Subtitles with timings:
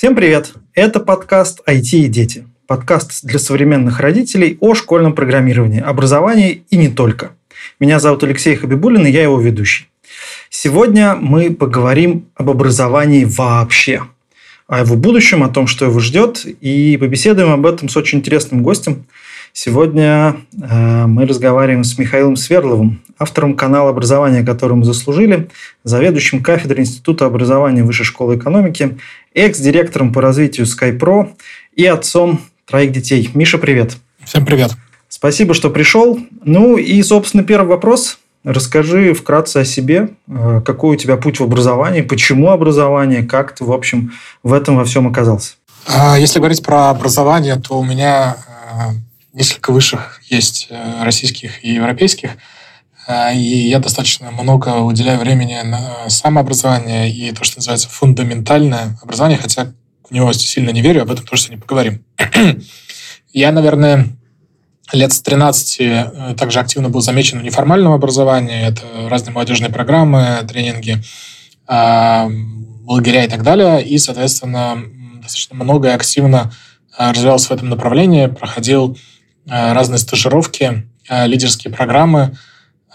[0.00, 0.54] Всем привет!
[0.72, 2.46] Это подкаст «IT и дети».
[2.66, 7.32] Подкаст для современных родителей о школьном программировании, образовании и не только.
[7.78, 9.90] Меня зовут Алексей Хабибулин, и я его ведущий.
[10.48, 14.04] Сегодня мы поговорим об образовании вообще,
[14.66, 18.62] о его будущем, о том, что его ждет, и побеседуем об этом с очень интересным
[18.62, 19.04] гостем.
[19.52, 25.48] Сегодня э, мы разговариваем с Михаилом Сверловым, автором канала образования, который мы заслужили,
[25.84, 28.98] заведующим кафедрой Института образования Высшей школы экономики,
[29.34, 31.34] экс-директором по развитию SkyPro
[31.76, 33.30] и отцом троих детей.
[33.34, 33.98] Миша, привет.
[34.24, 34.72] Всем привет.
[35.08, 36.18] Спасибо, что пришел.
[36.44, 38.18] Ну и, собственно, первый вопрос.
[38.42, 43.64] Расскажи вкратце о себе, э, какой у тебя путь в образовании, почему образование, как ты,
[43.64, 44.12] в общем,
[44.42, 45.54] в этом во всем оказался.
[45.86, 48.94] А, если говорить про образование, то у меня э,
[49.34, 52.30] несколько высших есть э, российских и европейских.
[53.08, 59.72] И я достаточно много уделяю времени на самообразование и то, что называется фундаментальное образование, хотя
[60.08, 62.04] в него сильно не верю, об этом тоже сегодня поговорим.
[63.32, 64.08] я, наверное,
[64.92, 68.66] лет с 13 э, также активно был замечен в неформальном образовании.
[68.66, 71.02] Это разные молодежные программы, тренинги,
[71.66, 72.28] а,
[72.86, 73.84] лагеря и так далее.
[73.84, 74.82] И, соответственно,
[75.16, 76.52] достаточно много и активно
[76.96, 78.98] а, развивался в этом направлении, проходил
[79.48, 82.36] а, разные стажировки, лидерские программы,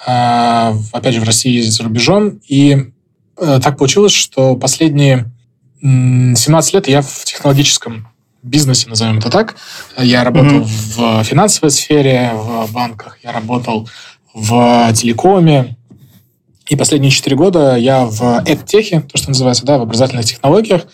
[0.06, 2.39] опять же, в России и за рубежом.
[2.48, 2.92] И
[3.38, 5.31] э, так получилось, что последние
[5.81, 8.08] 17 лет я в технологическом
[8.42, 9.56] бизнесе, назовем это так.
[9.98, 11.22] Я работал mm-hmm.
[11.22, 13.89] в финансовой сфере, в банках, я работал
[14.33, 15.76] в телекоме.
[16.67, 20.88] И последние четыре года я в эдтехе, то, что называется, да, в образовательных технологиях.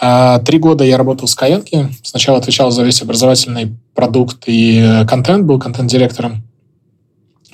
[0.00, 1.92] А, три года я работал в Skyeng.
[2.02, 6.42] Сначала отвечал за весь образовательный продукт и контент, был контент-директором.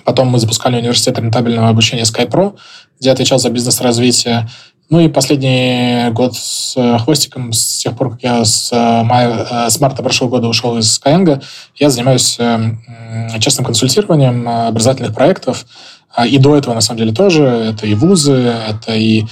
[0.06, 2.56] Потом мы запускали университет рентабельного обучения SkyPro,
[3.00, 4.48] где отвечал за бизнес-развитие.
[4.88, 9.66] Ну и последний год с э, хвостиком, с тех пор, как я с, э, мая,
[9.66, 11.42] э, с марта прошлого года ушел из Skyeng,
[11.74, 12.38] я занимаюсь
[13.40, 15.66] частным консультированием образовательных проектов.
[16.14, 17.42] А, и до этого, на самом деле, тоже.
[17.42, 19.24] Это и вузы, это и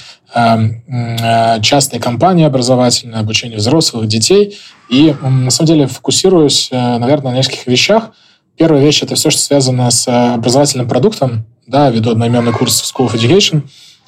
[1.63, 4.59] частные компании образовательные, обучение взрослых, детей.
[4.89, 8.11] И, на самом деле, фокусируюсь, наверное, на нескольких вещах.
[8.57, 11.47] Первая вещь– это все, что связано с образовательным продуктом.
[11.67, 13.63] Да, веду одноименный курс School of Education,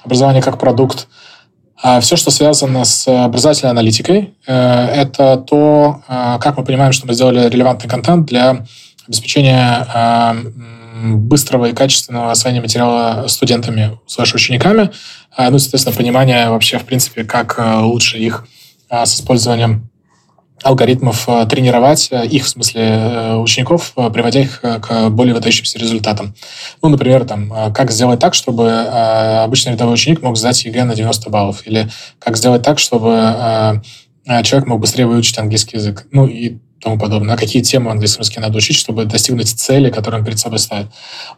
[0.04, 1.08] образование как продукт–
[1.82, 7.06] а все, что связано с образовательной аналитикой, э, это то, э, как мы понимаем, что
[7.06, 8.64] мы сделали релевантный контент для
[9.06, 14.90] обеспечения э, быстрого и качественного освоения материала студентами, слэш учениками,
[15.38, 18.46] ну, соответственно, понимание вообще, в принципе, как лучше их
[18.90, 19.90] с использованием
[20.62, 26.34] алгоритмов э, тренировать э, их, в смысле э, учеников, приводя их к более выдающимся результатам.
[26.82, 31.30] Ну, например, там, как сделать так, чтобы обычный рядовой ученик мог сдать ЕГЭ на 90
[31.30, 33.82] баллов, или как сделать так, чтобы
[34.42, 37.34] человек мог быстрее выучить английский язык, ну и тому подобное.
[37.34, 40.58] А какие темы в английском языке надо учить, чтобы достигнуть цели, которые он перед собой
[40.58, 40.88] ставит.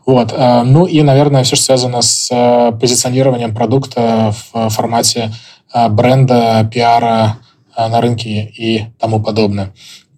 [0.04, 0.34] Вот.
[0.36, 2.28] Ну и, наверное, все, что связано с
[2.80, 5.32] позиционированием продукта в формате
[5.90, 7.38] бренда, пиара,
[7.86, 9.72] на рынке и тому подобное.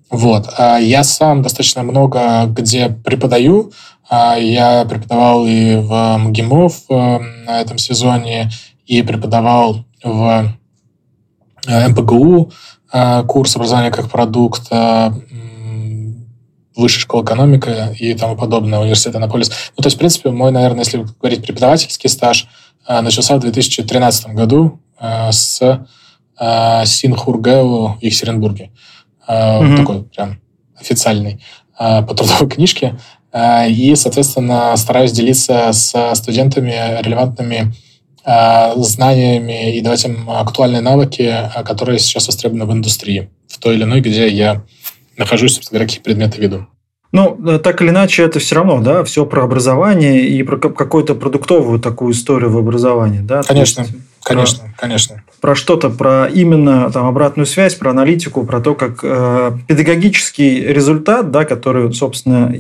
[0.09, 0.49] Вот.
[0.57, 3.73] А я сам достаточно много где преподаю.
[4.09, 6.89] А я преподавал и в МГИМО в
[7.47, 8.51] на этом сезоне,
[8.87, 10.57] и преподавал в
[11.69, 12.51] э, МПГУ
[13.29, 14.69] курс образования как продукт,
[16.75, 19.51] высшая школа экономика и тому подобное, университет Анаполис.
[19.77, 22.49] Ну, то есть, в принципе, мой, наверное, если говорить преподавательский стаж,
[22.89, 25.61] начался в 2013 году с
[26.41, 28.71] э, Синхургео в Екатеринбурге.
[29.29, 30.41] Э, mm Такой прям
[30.79, 31.43] официальный
[31.79, 32.99] э, по трудовой книжке.
[33.33, 37.73] Э, и, соответственно, стараюсь делиться с студентами релевантными
[38.25, 43.85] э, знаниями и давать им актуальные навыки, которые сейчас востребованы в индустрии, в той или
[43.85, 44.63] иной, где я
[45.17, 46.67] нахожусь, собственно говоря, какие предметы веду.
[47.13, 51.15] Ну, э, так или иначе, это все равно, да, все про образование и про какую-то
[51.15, 53.43] продуктовую такую историю в образовании, да?
[53.43, 55.23] Конечно, есть, конечно, про, конечно.
[55.41, 61.31] Про что-то, про именно там обратную связь, про аналитику, про то, как э, педагогический результат,
[61.31, 62.55] да, который, собственно,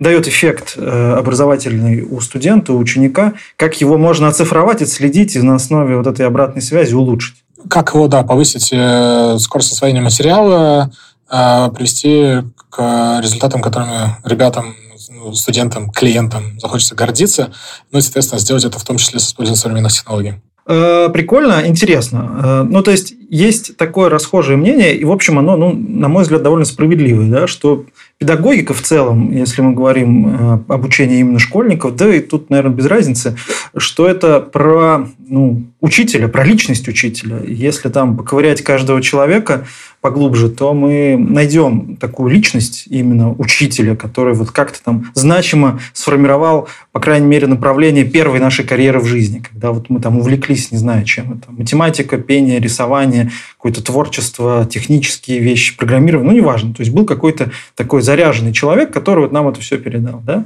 [0.00, 5.54] дает эффект э, образовательный у студента, у ученика, как его можно оцифровать, отследить и на
[5.54, 7.36] основе вот этой обратной связи улучшить.
[7.68, 10.90] Как его, да, повысить э, скорость освоения материала,
[11.34, 14.76] а, привести к результатам, которыми ребятам,
[15.08, 17.52] ну, студентам, клиентам захочется гордиться,
[17.90, 20.34] ну и, соответственно, сделать это в том числе с использованием современных технологий.
[20.64, 22.40] Э, прикольно, интересно.
[22.44, 26.22] Э, ну, то есть, есть такое расхожее мнение, и, в общем, оно, ну, на мой
[26.22, 27.84] взгляд, довольно справедливое, да, что
[28.18, 32.76] педагогика в целом, если мы говорим э, об обучении именно школьников, да и тут, наверное,
[32.76, 33.36] без разницы,
[33.76, 37.40] что это про ну, учителя, про личность учителя.
[37.44, 39.66] Если там поковырять каждого человека
[40.00, 47.00] поглубже, то мы найдем такую личность именно учителя, который вот как-то там значимо сформировал, по
[47.00, 51.04] крайней мере, направление первой нашей карьеры в жизни, когда вот мы там увлеклись, не знаю
[51.04, 56.74] чем это, математика, пение, рисование, какое-то творчество, технические вещи, программирование, ну, неважно.
[56.74, 60.20] То есть был какой-то такой заряженный человек, который вот нам это все передал.
[60.24, 60.44] Да?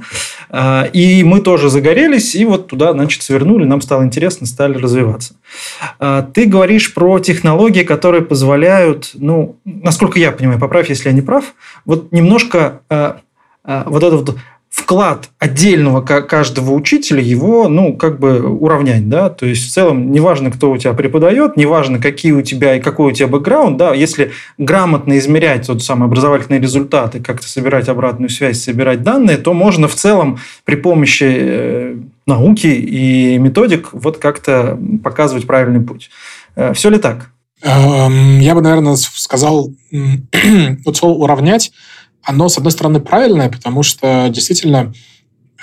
[0.49, 5.35] А, и мы тоже загорелись, и вот туда, значит, свернули, нам стало интересно, стали развиваться.
[5.99, 11.21] А, ты говоришь про технологии, которые позволяют, ну, насколько я понимаю, поправь, если я не
[11.21, 11.53] прав,
[11.85, 13.21] вот немножко а,
[13.63, 14.35] вот это вот
[14.77, 20.51] вклад отдельного каждого учителя его, ну, как бы уравнять, да, то есть в целом неважно,
[20.51, 24.31] кто у тебя преподает, неважно, какие у тебя и какой у тебя бэкграунд, да, если
[24.59, 29.95] грамотно измерять тот самый образовательные результаты, как-то собирать обратную связь, собирать данные, то можно в
[29.95, 31.95] целом при помощи э,
[32.27, 36.11] науки и методик вот как-то показывать правильный путь.
[36.55, 37.31] Э, Все ли так?
[37.63, 39.73] Эм, я бы, наверное, сказал,
[40.85, 41.71] вот слово «уравнять»
[42.27, 44.93] оно, с одной стороны, правильное, потому что действительно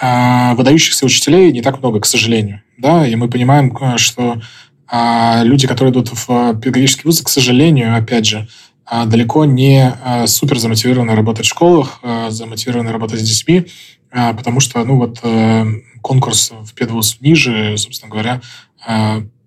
[0.01, 2.63] а, выдающихся учителей не так много, к сожалению.
[2.79, 3.07] Да?
[3.07, 4.41] И мы понимаем, э, что
[4.89, 8.49] а, люди, которые идут в педагогический вуз, к сожалению, опять же,
[8.87, 9.95] а, далеко не
[10.27, 12.01] супер замотивированы работать в школах,
[12.31, 13.67] замотивированы работать с детьми,
[14.11, 15.65] потому что ну, вот, э,
[16.01, 18.41] конкурс в педвуз ниже, собственно говоря,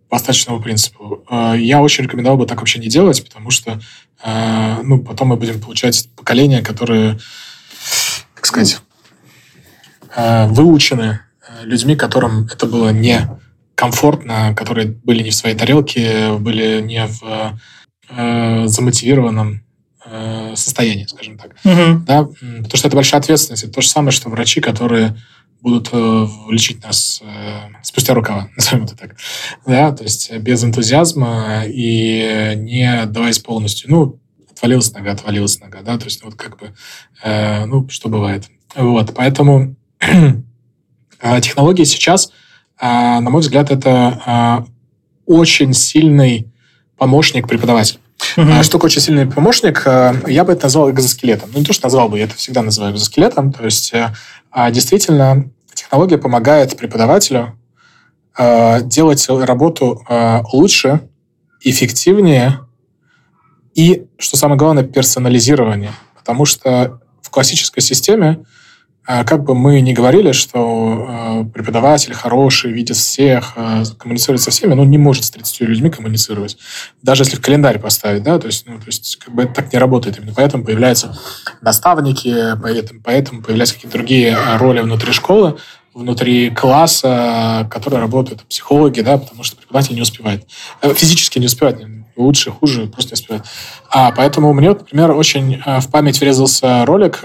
[0.09, 1.23] по остаточному принципу.
[1.57, 3.79] Я очень рекомендовал бы так вообще не делать, потому что а,
[4.25, 7.19] ну, потом мы будем получать поколения, которые,
[8.35, 8.81] так сказать,
[10.15, 13.29] а, выучены а, людьми, которым это было не
[13.75, 17.59] комфортно, которые были не в своей тарелке, были не в
[18.09, 19.63] э, замотивированном
[20.03, 21.51] э, состоянии, скажем так.
[21.63, 21.99] Угу.
[22.07, 22.23] Да?
[22.23, 23.65] Потому что это большая ответственность.
[23.65, 25.15] Это то же самое, что врачи, которые
[25.61, 29.15] будут э, лечить нас э, спустя рукава, назовем это так.
[29.65, 33.89] Да, то есть без энтузиазма и не отдаваясь полностью.
[33.91, 34.19] Ну,
[34.51, 36.73] отвалилась нога, отвалилась нога, да, то есть вот как бы,
[37.23, 38.45] э, ну, что бывает.
[38.75, 40.41] Вот, поэтому э,
[41.41, 42.31] технологии сейчас,
[42.79, 44.71] э, на мой взгляд, это э,
[45.25, 46.51] очень сильный
[46.97, 47.99] помощник преподавателя.
[48.35, 48.63] Uh-huh.
[48.63, 49.83] Что такое очень сильный помощник?
[49.85, 51.51] Э, я бы это назвал экзоскелетом.
[51.53, 53.53] Ну, не то, что назвал бы, я это всегда называю экзоскелетом.
[53.53, 54.13] То есть, э,
[54.59, 57.59] а действительно, технология помогает преподавателю
[58.35, 60.03] э, делать работу
[60.51, 61.07] лучше,
[61.61, 62.61] эффективнее
[63.75, 65.91] и, что самое главное, персонализирование.
[66.17, 68.45] Потому что в классической системе
[69.07, 74.73] как бы мы ни говорили, что э, преподаватель хороший, видит всех, э, коммуницирует со всеми,
[74.73, 76.57] но он не может с 30 людьми коммуницировать.
[77.01, 79.71] Даже если в календарь поставить, да, то есть, ну, то есть как бы это так
[79.71, 80.17] не работает.
[80.17, 81.17] Именно поэтому появляются
[81.61, 85.57] наставники, поэтому, поэтому появляются какие-то другие э, роли внутри школы,
[85.93, 90.45] внутри класса, которые работают психологи, да, потому что преподаватель не успевает.
[90.81, 91.79] Физически не успевает,
[92.17, 93.45] лучше, хуже, просто не успевает.
[93.89, 97.23] А, поэтому мне, например, очень в память врезался ролик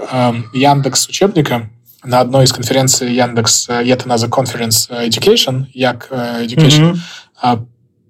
[0.53, 1.69] Яндекс учебника,
[2.03, 6.97] на одной из конференций Яндекс Yet Another Conference Education, Як Education,
[7.41, 7.67] mm-hmm.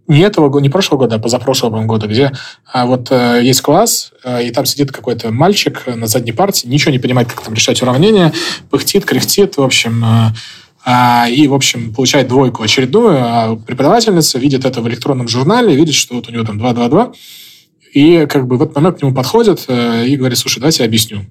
[0.08, 2.32] не этого года, не прошлого года, а позапрошлого года, где
[2.72, 6.92] а, вот а, есть класс, а, и там сидит какой-то мальчик на задней партии, ничего
[6.92, 8.34] не понимает, как там решать уравнения,
[8.70, 10.34] пыхтит, кряхтит, в общем, а, а,
[10.86, 16.16] и, в общем, получает двойку очередную, а преподавательница видит это в электронном журнале, видит, что
[16.16, 17.14] вот у него там 2-2-2,
[17.94, 21.26] и как бы в этот момент к нему подходит и говорит, слушай, давайте я объясню.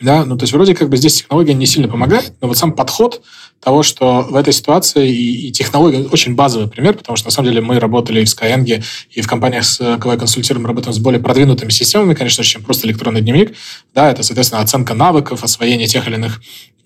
[0.00, 0.24] Да?
[0.24, 3.22] Ну, то есть вроде как бы здесь технология не сильно помогает, но вот сам подход
[3.60, 7.48] того, что в этой ситуации и, и технология очень базовый пример, потому что на самом
[7.50, 10.92] деле мы работали и в Skyeng, и в компаниях, с кого я консультирую, мы работаем
[10.92, 13.56] с более продвинутыми системами, конечно, чем просто электронный дневник.
[13.94, 16.40] Да, это, соответственно, оценка навыков, освоение тех или иных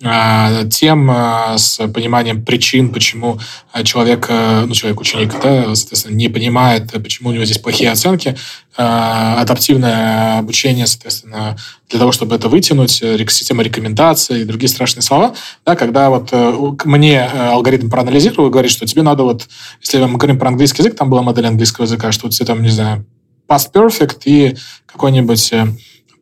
[0.04, 3.38] а, тем а, с пониманием причин, почему
[3.84, 8.36] человек, а, ну, человек-ученик, да, соответственно, не понимает, почему у него здесь плохие оценки,
[8.76, 11.56] адаптивное обучение, соответственно,
[11.88, 15.34] для того, чтобы это вытянуть, э, система рекомендаций и другие страшные слова,
[15.66, 16.52] да, когда вот э,
[16.84, 19.48] мне э, алгоритм проанализировал и говорит, что тебе надо вот,
[19.80, 22.62] если мы говорим про английский язык, там была модель английского языка, что вот тебе там,
[22.62, 23.04] не знаю,
[23.46, 25.52] past perfect и какой-нибудь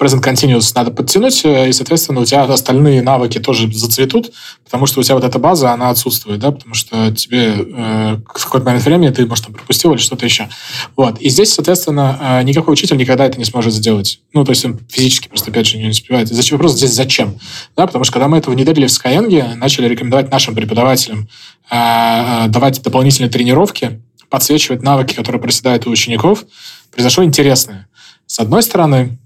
[0.01, 4.33] present continuous надо подтянуть, э, и, соответственно, у тебя остальные навыки тоже зацветут,
[4.65, 8.45] потому что у тебя вот эта база, она отсутствует, да, потому что тебе э, в
[8.45, 10.49] какой-то момент времени ты, может, там пропустил или что-то еще.
[10.97, 11.21] Вот.
[11.21, 14.21] И здесь, соответственно, э, никакой учитель никогда это не сможет сделать.
[14.33, 16.29] Ну, то есть он физически просто, опять же, не успевает.
[16.29, 17.39] Зачем, вопрос здесь зачем?
[17.77, 21.29] Да, потому что когда мы это внедрили в Skyeng, начали рекомендовать нашим преподавателям
[21.71, 26.45] э, э, давать дополнительные тренировки, подсвечивать навыки, которые проседают у учеников,
[26.91, 27.89] произошло интересное.
[28.27, 29.19] С одной стороны,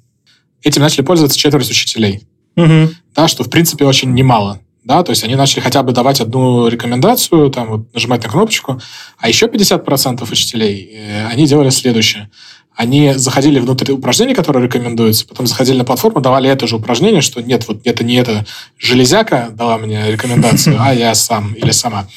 [0.65, 2.27] этим начали пользоваться четверть учителей.
[2.57, 2.91] Угу.
[3.15, 4.61] Да, что, в принципе, очень немало.
[4.85, 8.81] да, то есть они начали хотя бы давать одну рекомендацию, там вот нажимать на кнопочку,
[9.19, 12.31] а еще 50% учителей, э, они делали следующее
[12.77, 17.41] они заходили внутрь упражнений, которые рекомендуются, потом заходили на платформу, давали это же упражнение, что
[17.41, 18.45] нет, вот это не эта
[18.79, 22.09] железяка дала мне рекомендацию, а я сам или сама.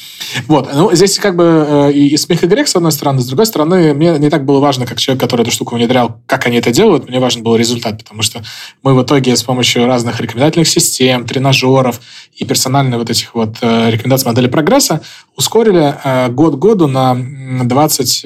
[0.48, 0.70] Вот.
[0.74, 3.94] Ну, здесь как бы э, и смех и грех, с одной стороны, с другой стороны,
[3.94, 7.08] мне не так было важно, как человек, который эту штуку внедрял, как они это делают,
[7.08, 8.44] мне важен был результат, потому что
[8.82, 12.02] мы в итоге с помощью разных рекомендательных систем, тренажеров
[12.36, 15.02] и персональных вот этих вот э, рекомендаций модели прогресса
[15.36, 17.16] ускорили э, год году на
[17.64, 18.26] 20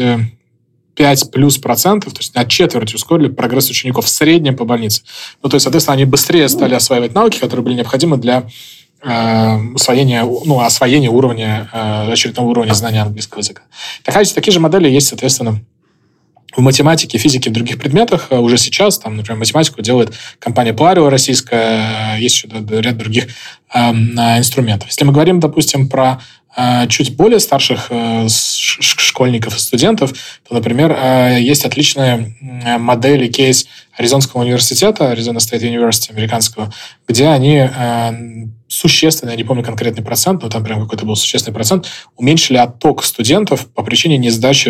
[0.96, 5.04] 5 плюс процентов, то есть на четверть ускорили прогресс учеников в среднем по больнице.
[5.42, 8.48] Ну, то есть, соответственно, они быстрее стали осваивать навыки, которые были необходимы для
[9.02, 13.64] э, освоения, ну, освоения уровня, э, очередного уровня знания английского языка.
[14.04, 15.62] Такая, такие же модели есть, соответственно,
[16.56, 21.10] в математике, физике, в других предметах э, уже сейчас, там, например, математику делает компания Пларио
[21.10, 23.30] российская, есть еще ряд других э,
[23.74, 24.90] инструментов.
[24.90, 26.20] Если мы говорим, допустим, про
[26.54, 30.12] а, чуть более старших э, школьников и студентов,
[30.48, 32.36] то, например, э, есть отличная
[32.78, 36.74] модель и кейс Аризонского университета, Arizona State University американского,
[37.08, 38.12] где они э,
[38.68, 41.88] существенно, я не помню конкретный процент, но там прям какой-то был существенный процент,
[42.18, 44.68] уменьшили отток студентов по причине несдачи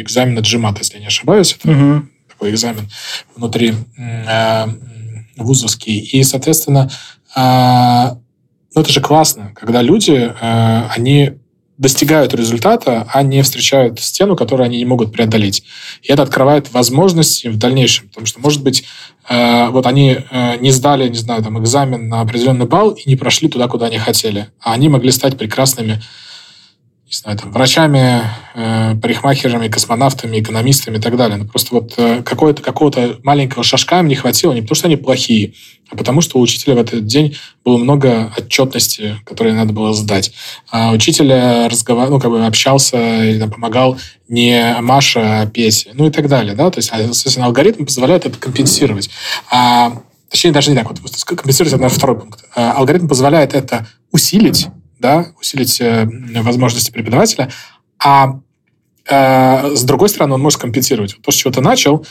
[0.00, 1.56] экзамена GMAT, если я не ошибаюсь.
[1.56, 2.02] Это угу.
[2.28, 2.90] такой экзамен
[3.36, 3.74] внутри
[5.36, 5.98] вузовский.
[5.98, 6.90] И, соответственно,
[8.74, 11.32] ну, это же классно, когда люди, э, они
[11.78, 15.64] достигают результата, а не встречают стену, которую они не могут преодолеть.
[16.02, 18.08] И это открывает возможности в дальнейшем.
[18.08, 18.84] Потому что, может быть,
[19.28, 23.16] э, вот они э, не сдали, не знаю, там, экзамен на определенный балл и не
[23.16, 24.48] прошли туда, куда они хотели.
[24.60, 26.00] А они могли стать прекрасными
[27.12, 28.22] не знаю, там, врачами,
[28.54, 31.36] э, парикмахерами, космонавтами, экономистами и так далее.
[31.36, 34.96] Но просто вот э, какого-то, какого-то маленького шажка им не хватило, не потому что они
[34.96, 35.52] плохие,
[35.90, 40.32] а потому что у учителя в этот день было много отчетности, которые надо было сдать.
[40.70, 41.30] А учитель
[41.68, 46.28] разговаривал, ну, как бы общался или там, помогал не Маша, а Пете, ну и так
[46.28, 46.54] далее.
[46.54, 46.70] Да?
[46.70, 49.10] То есть, соответственно, алгоритм позволяет это компенсировать.
[49.50, 50.00] А,
[50.30, 52.42] точнее, даже не так, вот компенсировать это на второй пункт.
[52.56, 54.68] А, алгоритм позволяет это усилить,
[55.02, 56.08] да, усилить э,
[56.40, 57.50] возможности преподавателя,
[58.02, 58.40] а
[59.06, 61.16] э, с другой стороны он может компенсировать.
[61.20, 62.06] То, с чего ты начал,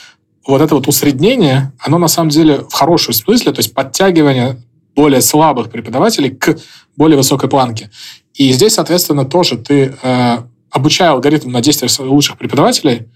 [0.46, 4.62] вот это вот усреднение, оно на самом деле в хорошем смысле, то есть подтягивание
[4.96, 6.58] более слабых преподавателей к
[6.98, 7.90] более высокой планке.
[8.34, 10.38] И здесь, соответственно, тоже ты, э,
[10.70, 13.08] обучая алгоритм на действия лучших преподавателей,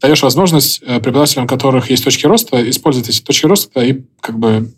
[0.00, 4.38] даешь возможность э, преподавателям, у которых есть точки роста, использовать эти точки роста и как
[4.38, 4.72] бы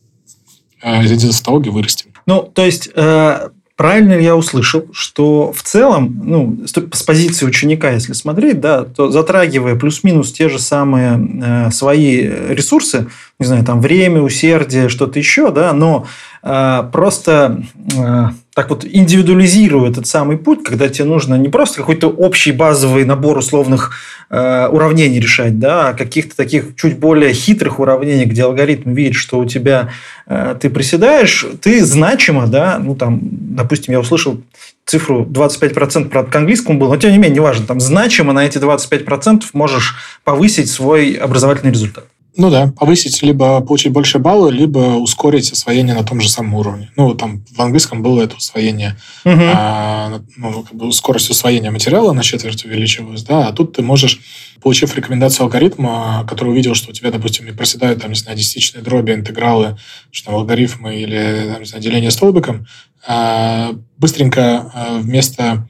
[0.83, 2.07] э, из идеологии вырасти.
[2.27, 7.91] Ну, то есть э, Правильно ли я услышал, что в целом, ну, с позиции ученика,
[7.91, 13.83] если смотреть, да, то затрагивая плюс-минус те же самые э, свои ресурсы, не знаю, там
[13.83, 16.07] время, усердие, что-то еще, да, но
[16.43, 17.65] э, просто
[17.95, 23.05] э, так вот индивидуализируя этот самый путь, когда тебе нужно не просто какой-то общий базовый
[23.05, 23.93] набор условных
[24.31, 29.41] э, уравнений решать, да, а каких-то таких чуть более хитрых уравнений, где алгоритм видит, что
[29.41, 29.91] у тебя
[30.27, 34.41] э, ты приседаешь, ты значимо, да, ну там, допустим, я услышал
[34.87, 38.57] цифру 25% правда, к английскому было, но тем не менее, неважно, там значимо на эти
[38.57, 42.07] 25% можешь повысить свой образовательный результат.
[42.39, 46.91] Ну да, повысить, либо получить больше баллы, либо ускорить освоение на том же самом уровне.
[46.95, 49.41] Ну, там в английском было это усвоение, угу.
[49.41, 54.21] а, ну, как бы скорость усвоения материала на четверть увеличивалась, да, а тут ты можешь,
[54.61, 58.83] получив рекомендацию алгоритма, который увидел, что у тебя, допустим, не проседают, там, не знаю, десятичные
[58.83, 59.79] дроби, интегралы,
[60.11, 62.67] что там, алгоритмы или, там, не знаю, деление столбиком,
[63.07, 65.67] а, быстренько а, вместо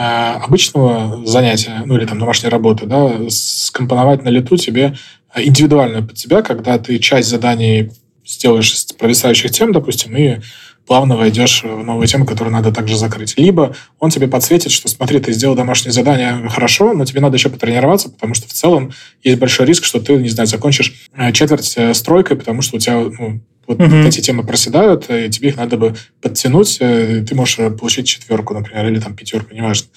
[0.00, 4.96] а, обычного занятия, ну или там домашней работы, да, скомпоновать на лету тебе
[5.42, 7.90] индивидуально под тебя, когда ты часть заданий
[8.26, 10.38] сделаешь из провисающих тем, допустим, и
[10.86, 13.34] плавно войдешь в новую тему, которую надо также закрыть.
[13.36, 17.50] Либо он тебе подсветит, что смотри, ты сделал домашнее задание хорошо, но тебе надо еще
[17.50, 18.92] потренироваться, потому что в целом
[19.22, 22.80] есть большой риск, что ты, не знаю, закончишь э, четверть э, стройкой, потому что у
[22.80, 23.96] тебя ну, вот угу.
[23.96, 28.88] эти темы проседают, и тебе их надо бы подтянуть, э, ты можешь получить четверку, например,
[28.88, 29.88] или там пятерку, неважно.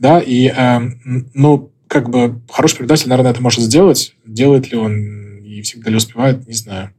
[0.00, 0.80] Да, и, э,
[1.32, 4.14] ну, как бы хороший преподаватель, наверное, это может сделать.
[4.24, 6.90] Делает ли он и всегда ли успевает, не знаю.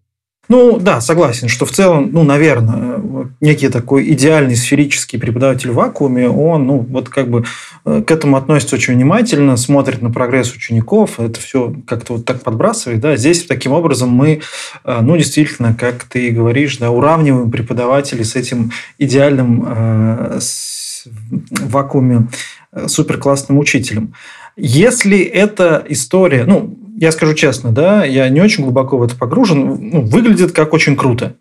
[0.49, 3.01] Ну, да, согласен, что в целом, ну, наверное,
[3.39, 7.45] некий такой идеальный сферический преподаватель в вакууме, он, ну, вот как бы
[7.85, 12.41] э, к этому относится очень внимательно, смотрит на прогресс учеников, это все как-то вот так
[12.43, 13.15] подбрасывает, да.
[13.15, 14.41] Здесь таким образом мы,
[14.83, 21.69] э, ну, действительно, как ты говоришь, да, уравниваем преподавателей с этим идеальным э, с, в
[21.69, 22.27] вакууме
[22.73, 24.15] э, суперклассным учителем.
[24.55, 29.89] Если эта история, ну, я скажу честно, да, я не очень глубоко в это погружен,
[29.91, 31.35] ну, выглядит как очень круто.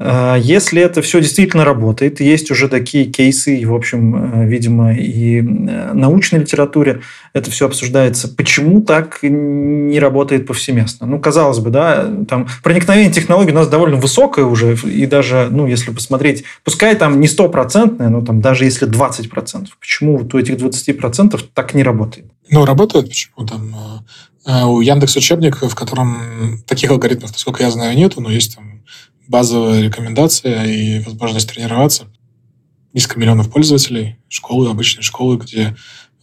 [0.00, 4.94] Э, если это все действительно работает, есть уже такие кейсы, и, в общем, э, видимо,
[4.94, 7.02] и в научной литературе
[7.34, 11.06] это все обсуждается, почему так не работает повсеместно?
[11.06, 15.66] Ну, казалось бы, да, там проникновение технологий у нас довольно высокое уже, и даже, ну,
[15.66, 20.54] если посмотреть, пускай там не стопроцентное, но там даже если 20%, почему вот у этих
[20.56, 22.26] 20% так не работает?
[22.50, 23.74] Ну, работает, почему там
[24.46, 28.80] э, у Яндекс учебник, в котором таких алгоритмов, насколько я знаю, нету, но есть там
[29.30, 32.08] базовая рекомендация и возможность тренироваться.
[32.92, 35.76] Несколько миллионов пользователей, школы, обычные школы, где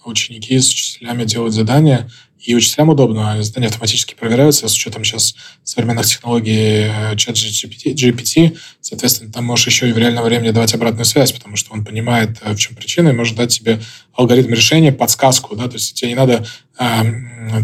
[0.03, 5.35] ученики с учителями делают задания, и учителям удобно, а задания автоматически проверяются с учетом сейчас
[5.63, 8.57] современных технологий э, чат GPT, GPT.
[8.81, 12.37] Соответственно, там можешь еще и в реальном времени давать обратную связь, потому что он понимает,
[12.41, 13.81] э, в чем причина, и может дать тебе
[14.13, 15.55] алгоритм решения, подсказку.
[15.55, 15.67] Да?
[15.67, 16.45] То есть тебе не надо
[16.79, 16.83] э,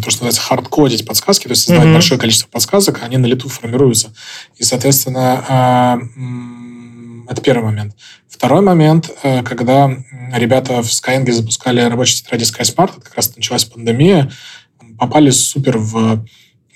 [0.04, 1.94] то, что называется хардкодить подсказки, то есть создавать mm-hmm.
[1.94, 4.14] большое количество подсказок, они на лету формируются.
[4.58, 7.96] И, соответственно, э, это первый момент.
[8.28, 9.96] Второй момент, э, когда
[10.34, 14.32] ребята в Skyeng запускали рабочий тетради SkySmart, как раз началась пандемия,
[14.98, 16.26] попали супер в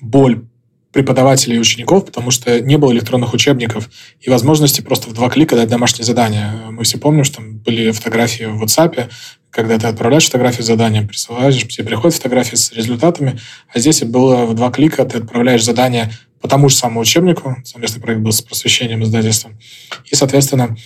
[0.02, 0.46] боль
[0.92, 5.56] преподавателей и учеников, потому что не было электронных учебников и возможности просто в два клика
[5.56, 6.52] дать домашнее задание.
[6.72, 9.10] Мы все помним, что там были фотографии в WhatsApp,
[9.52, 13.40] когда ты отправляешь фотографию с заданием, присылаешь, тебе приходят фотографии с результатами,
[13.74, 16.12] а здесь было в два клика, ты отправляешь задание
[16.42, 19.58] по тому же самому учебнику, совместный проект был с просвещением издательством,
[20.06, 20.78] и, соответственно,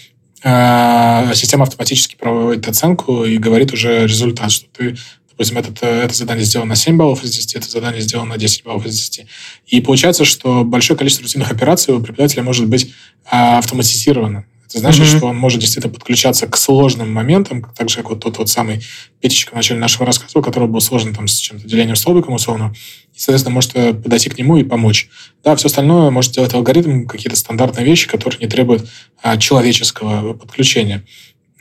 [0.44, 4.98] э, система автоматически проводит оценку и говорит уже результат, что ты
[5.42, 8.64] Допустим, это, это задание сделано на 7 баллов из 10, это задание сделано на 10
[8.64, 9.26] баллов из 10.
[9.68, 12.94] И получается, что большое количество рутинных операций у преподавателя может быть
[13.26, 14.46] а, автоматизировано.
[14.70, 15.18] Это значит, mm-hmm.
[15.18, 18.84] что он может действительно подключаться к сложным моментам, так же, как вот тот вот самый
[19.20, 22.74] Петечка в начале нашего рассказа, у которого был сложно там с чем-то делением столбиком условно,
[23.16, 25.10] и, соответственно, может э, подойти к нему и помочь.
[25.44, 28.88] Да, все остальное может делать алгоритм, какие-то стандартные вещи, которые не требуют
[29.24, 31.04] а, человеческого подключения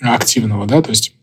[0.01, 1.15] активного, да, то есть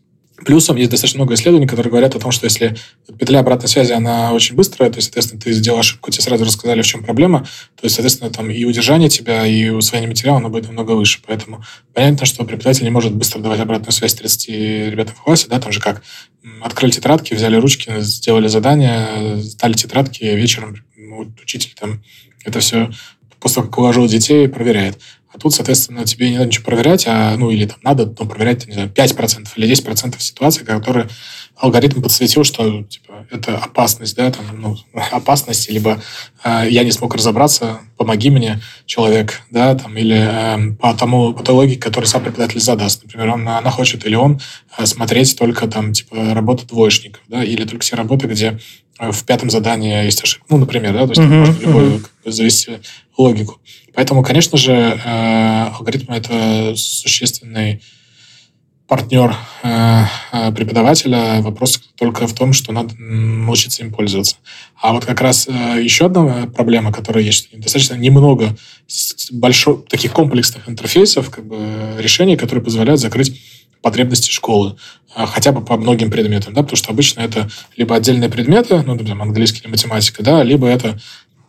[0.44, 2.76] Плюсом есть достаточно много исследований, которые говорят о том, что если
[3.18, 6.82] петля обратной связи, она очень быстрая, то есть, соответственно, ты сделал ошибку, тебе сразу рассказали,
[6.82, 10.66] в чем проблема, то есть, соответственно, там и удержание тебя, и усвоение материала, оно будет
[10.66, 11.20] намного выше.
[11.26, 14.48] Поэтому понятно, что преподаватель не может быстро давать обратную связь 30
[14.90, 16.02] ребятам в классе, да, там же как,
[16.62, 20.76] открыли тетрадки, взяли ручки, сделали задание, сдали тетрадки, вечером
[21.42, 22.02] учитель там
[22.44, 22.90] это все
[23.40, 24.98] после того, как уложил детей, проверяет.
[25.38, 28.66] А тут, соответственно, тебе не надо ничего проверять, а, ну, или там надо ну, проверять,
[28.66, 31.08] не знаю, 5% или 10% ситуаций, которые
[31.54, 34.76] алгоритм подсветил, что типа, это опасность, да, там, ну,
[35.12, 36.02] опасность, либо
[36.42, 41.44] э, я не смог разобраться, помоги мне, человек, да, там, или э, по тому, по
[41.44, 43.04] той логике, которую сам преподаватель задаст.
[43.04, 44.40] Например, он, она хочет или он
[44.82, 48.58] смотреть только там, типа, работы двоечников, да, или только все работы, где
[48.98, 50.46] э, в пятом задании есть ошибка.
[50.50, 52.00] Ну, например, да, то есть uh-huh, можно любую uh-huh.
[52.00, 52.78] как бы, завести
[53.16, 53.60] логику.
[53.98, 57.82] Поэтому, конечно же, э, алгоритм это существенный
[58.86, 59.34] партнер
[59.64, 61.40] э, э, преподавателя.
[61.40, 64.36] Вопрос только в том, что надо научиться им пользоваться.
[64.80, 68.56] А вот как раз еще одна проблема, которая есть, достаточно немного
[69.32, 71.58] больших таких комплексных интерфейсов, как бы
[71.98, 73.42] решений, которые позволяют закрыть
[73.82, 74.76] потребности школы,
[75.12, 79.20] хотя бы по многим предметам, да, потому что обычно это либо отдельные предметы, ну, например,
[79.20, 81.00] английский или математика, да, либо это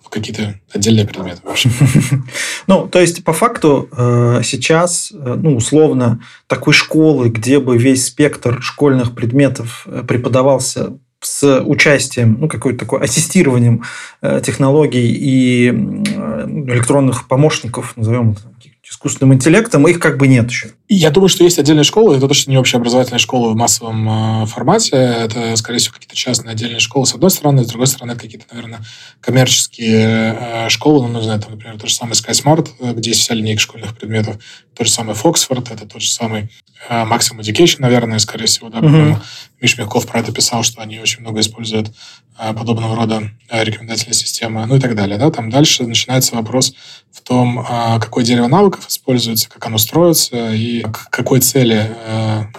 [0.09, 1.41] какие-то отдельные предметы.
[2.67, 8.05] Ну, то есть, по факту, э, сейчас, э, ну, условно, такой школы, где бы весь
[8.05, 13.83] спектр школьных предметов э, преподавался с участием, ну, какой-то такой ассистированием
[14.21, 18.41] технологий и электронных помощников, назовем это
[18.89, 20.71] искусственным интеллектом, их как бы нет еще.
[20.87, 24.95] Я думаю, что есть отдельные школы, это точно не общеобразовательная школа в массовом э, формате,
[24.95, 28.45] это, скорее всего, какие-то частные отдельные школы с одной стороны, с другой стороны, это какие-то,
[28.51, 28.79] наверное,
[29.21, 33.21] коммерческие э, школы, ну, не знаю, там, например, тот же самый SkySmart, э, где есть
[33.21, 34.37] вся линейка школьных предметов,
[34.79, 36.47] тот же самый Foxford, это тот же самый
[36.87, 39.17] э, Maximum Education, наверное, скорее всего, да, mm-hmm.
[39.59, 41.91] Миш Мягков про это писал, что они очень много используют
[42.37, 46.73] э, подобного рода э, рекомендательные системы, ну и так далее, да, там дальше начинается вопрос
[47.11, 47.65] в том,
[47.99, 51.93] какое дерево навыков используется, как оно строится и к какой цели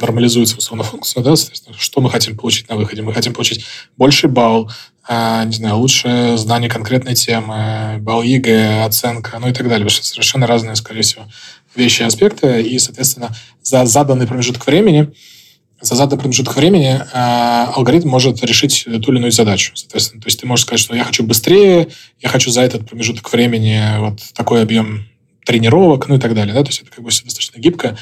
[0.01, 1.35] нормализуется условно функция, да,
[1.79, 3.01] что мы хотим получить на выходе.
[3.01, 3.65] Мы хотим получить
[3.97, 4.69] больший балл,
[5.09, 9.87] не знаю, лучшее знание конкретной темы, балл ЕГЭ, оценка, ну и так далее.
[9.87, 11.27] Потому что совершенно разные, скорее всего,
[11.75, 12.63] вещи и аспекты.
[12.63, 15.13] И, соответственно, за заданный промежуток времени
[15.81, 19.73] за заданный промежуток времени э, алгоритм может решить ту или иную задачу.
[19.75, 21.89] Соответственно, то есть ты можешь сказать, что я хочу быстрее,
[22.21, 25.07] я хочу за этот промежуток времени вот такой объем
[25.45, 26.55] тренировок, ну и так далее.
[26.55, 26.63] Да?
[26.63, 27.97] То есть это как бы все достаточно гибко,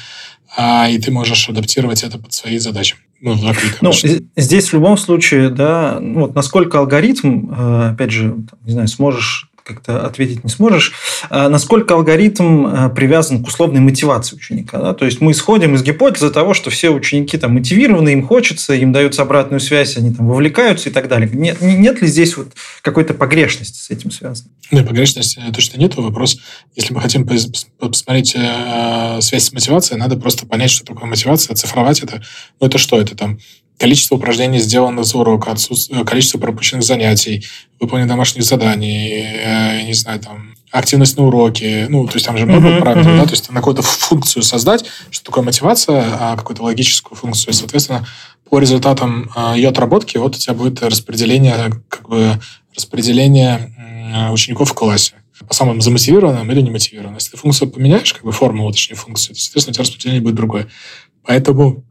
[0.57, 2.97] а, и ты можешь адаптировать это под свои задачи.
[3.21, 3.35] Ну,
[3.81, 3.91] ну,
[4.35, 9.48] здесь в любом случае, да, ну, вот насколько алгоритм, э, опять же, не знаю, сможешь
[9.69, 10.93] как-то ответить не сможешь.
[11.29, 14.79] А насколько алгоритм э, привязан к условной мотивации ученика?
[14.79, 14.93] Да?
[14.93, 18.91] То есть мы исходим из гипотезы того, что все ученики там мотивированы, им хочется, им
[18.91, 21.29] дается обратную связь, они там вовлекаются и так далее.
[21.31, 22.47] Нет, нет ли здесь вот
[22.81, 24.49] какой-то погрешности с этим связано?
[24.71, 25.95] Нет, погрешности точно нет.
[25.95, 26.39] Вопрос,
[26.75, 27.27] если мы хотим
[27.79, 32.23] посмотреть э, связь с мотивацией, надо просто понять, что такое мотивация, оцифровать это.
[32.59, 32.99] Ну, это что?
[32.99, 33.39] Это там
[33.79, 37.45] количество упражнений, сделанных за урок, отсутствие, количество пропущенных занятий,
[37.79, 42.45] выполнение домашних заданий, э, не знаю, там, активность на уроке, ну, то есть там же
[42.45, 43.17] много uh-huh, параметров, uh-huh.
[43.17, 47.55] да, то есть на какую-то функцию создать, что такое мотивация, а какую-то логическую функцию, и,
[47.55, 48.05] соответственно,
[48.49, 52.39] по результатам э, ее отработки вот у тебя будет распределение, как бы,
[52.75, 53.73] распределение
[54.31, 55.13] учеников в классе
[55.47, 57.15] по самым замотивированным или немотивированным.
[57.15, 60.35] Если ты функцию поменяешь, как бы формулу, точнее, функцию, то, соответственно, у тебя распределение будет
[60.35, 60.67] другое.
[61.23, 61.83] Поэтому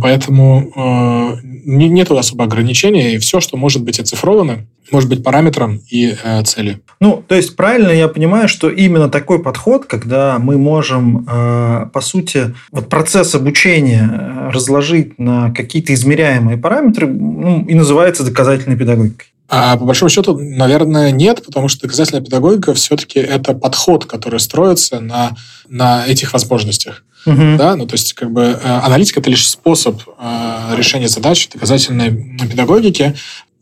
[0.00, 6.14] Поэтому э, нет особо ограничений, и все, что может быть оцифровано, может быть параметром и
[6.22, 6.80] э, целью.
[7.00, 12.00] Ну, то есть правильно я понимаю, что именно такой подход, когда мы можем, э, по
[12.00, 19.28] сути, вот процесс обучения э, разложить на какие-то измеряемые параметры, ну, и называется доказательной педагогикой.
[19.48, 25.00] А по большому счету, наверное, нет, потому что доказательная педагогика все-таки это подход, который строится
[25.00, 25.32] на,
[25.68, 27.04] на этих возможностях.
[27.26, 27.56] Uh-huh.
[27.56, 32.10] Да, ну то есть как бы э, аналитика это лишь способ э, решения задач доказательной
[32.38, 33.14] педагогики.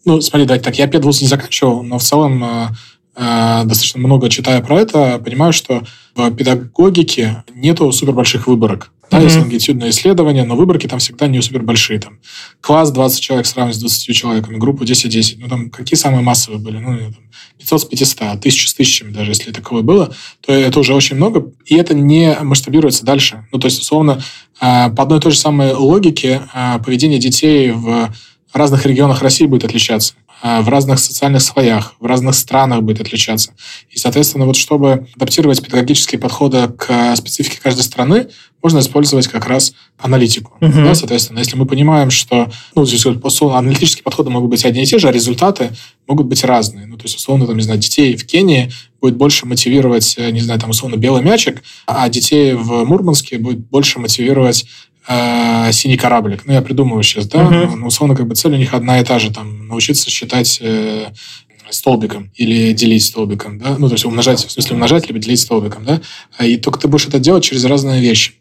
[0.05, 2.69] Ну, смотри, давайте так, я педвуз не заканчивал, но в целом э,
[3.17, 5.83] э, достаточно много читая про это, понимаю, что
[6.17, 8.91] в педагогике нету супер больших выборок.
[9.13, 9.25] Да, mm-hmm.
[9.25, 12.01] есть лонгитюдное исследование, но выборки там всегда не супер большие.
[12.01, 12.19] Там,
[12.63, 15.37] класс 20 человек сравнивать с 20 человеками, группу 10-10.
[15.39, 16.79] Ну, там, какие самые массовые были?
[16.79, 17.23] Ну, там,
[17.63, 21.51] 500 с 500, 1000 с 1000, даже если таковое было, то это уже очень много,
[21.65, 23.47] и это не масштабируется дальше.
[23.53, 24.23] Ну, то есть, условно,
[24.61, 28.13] а, по одной и той же самой логике а, поведение детей в
[28.53, 30.15] разных регионах России будет отличаться.
[30.45, 33.53] А, в разных социальных слоях, в разных странах будет отличаться.
[33.91, 38.27] И, соответственно, вот чтобы адаптировать педагогические подходы к специфике каждой страны,
[38.61, 40.57] можно использовать как раз аналитику.
[40.61, 40.85] Uh-huh.
[40.85, 44.87] Да, соответственно, если мы понимаем, что ну, здесь условно, аналитические подходы могут быть одни и
[44.87, 45.71] те же, а результаты
[46.09, 46.87] могут быть разные.
[46.87, 50.59] Ну, то есть, условно, там, не знаю, детей в Кении будет больше мотивировать, не знаю,
[50.59, 54.67] там, условно, белый мячик, а детей в Мурманске будет больше мотивировать
[55.07, 56.47] э, синий кораблик.
[56.47, 57.77] Ну, я придумываю сейчас, да, uh-huh.
[57.77, 61.07] но, условно, как бы цель у них одна и та же, там, научиться считать э,
[61.71, 65.85] столбиком или делить столбиком, да, ну, то есть умножать, в смысле умножать, либо делить столбиком,
[65.85, 66.01] да,
[66.45, 68.35] и только ты будешь это делать через разные вещи.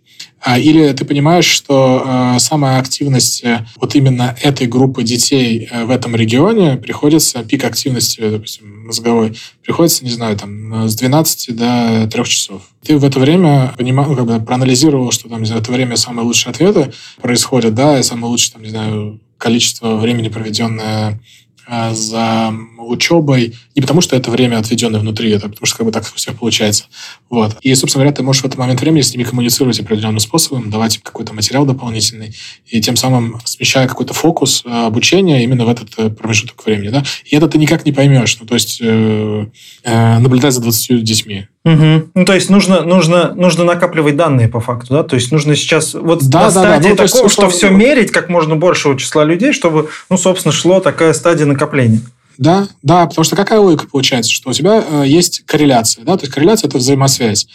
[0.44, 5.86] А, или ты понимаешь, что э, самая активность э, вот именно этой группы детей э,
[5.86, 12.10] в этом регионе приходится, пик активности, допустим, мозговой, приходится, не знаю, там, с 12 до
[12.12, 12.64] 3 часов.
[12.84, 16.26] Ты в это время понимал, ну, как бы проанализировал, что там за это время самые
[16.26, 21.20] лучшие ответы происходят, да, и самое лучшее, там, не знаю, количество времени, проведенное
[21.68, 22.54] Э, за
[22.88, 26.18] учебой, не потому что это время отведенное внутри, это потому что как бы так у
[26.18, 26.86] всех получается.
[27.30, 27.58] Вот.
[27.62, 30.96] И, собственно говоря, ты можешь в этот момент времени с ними коммуницировать определенным способом, давать
[30.98, 32.36] им какой-то материал дополнительный,
[32.68, 36.90] и тем самым смещая какой-то фокус э, обучения именно в этот э, промежуток времени.
[36.90, 37.04] Да?
[37.26, 38.38] И это ты никак не поймешь.
[38.40, 39.46] Ну, то есть э,
[39.84, 41.48] э, наблюдать за 20 детьми.
[41.64, 42.10] Угу.
[42.16, 45.04] Ну, то есть нужно, нужно, нужно накапливать данные по факту, да?
[45.04, 46.90] То есть нужно сейчас вот да, на да, стадии да.
[46.90, 50.80] Ну, такого, есть, что все мерить как можно большего числа людей, чтобы, ну, собственно, шло
[50.80, 52.02] такая стадия накопления.
[52.42, 56.24] Да, да, потому что какая логика получается, что у тебя э, есть корреляция, да, то
[56.24, 57.46] есть корреляция это взаимосвязь.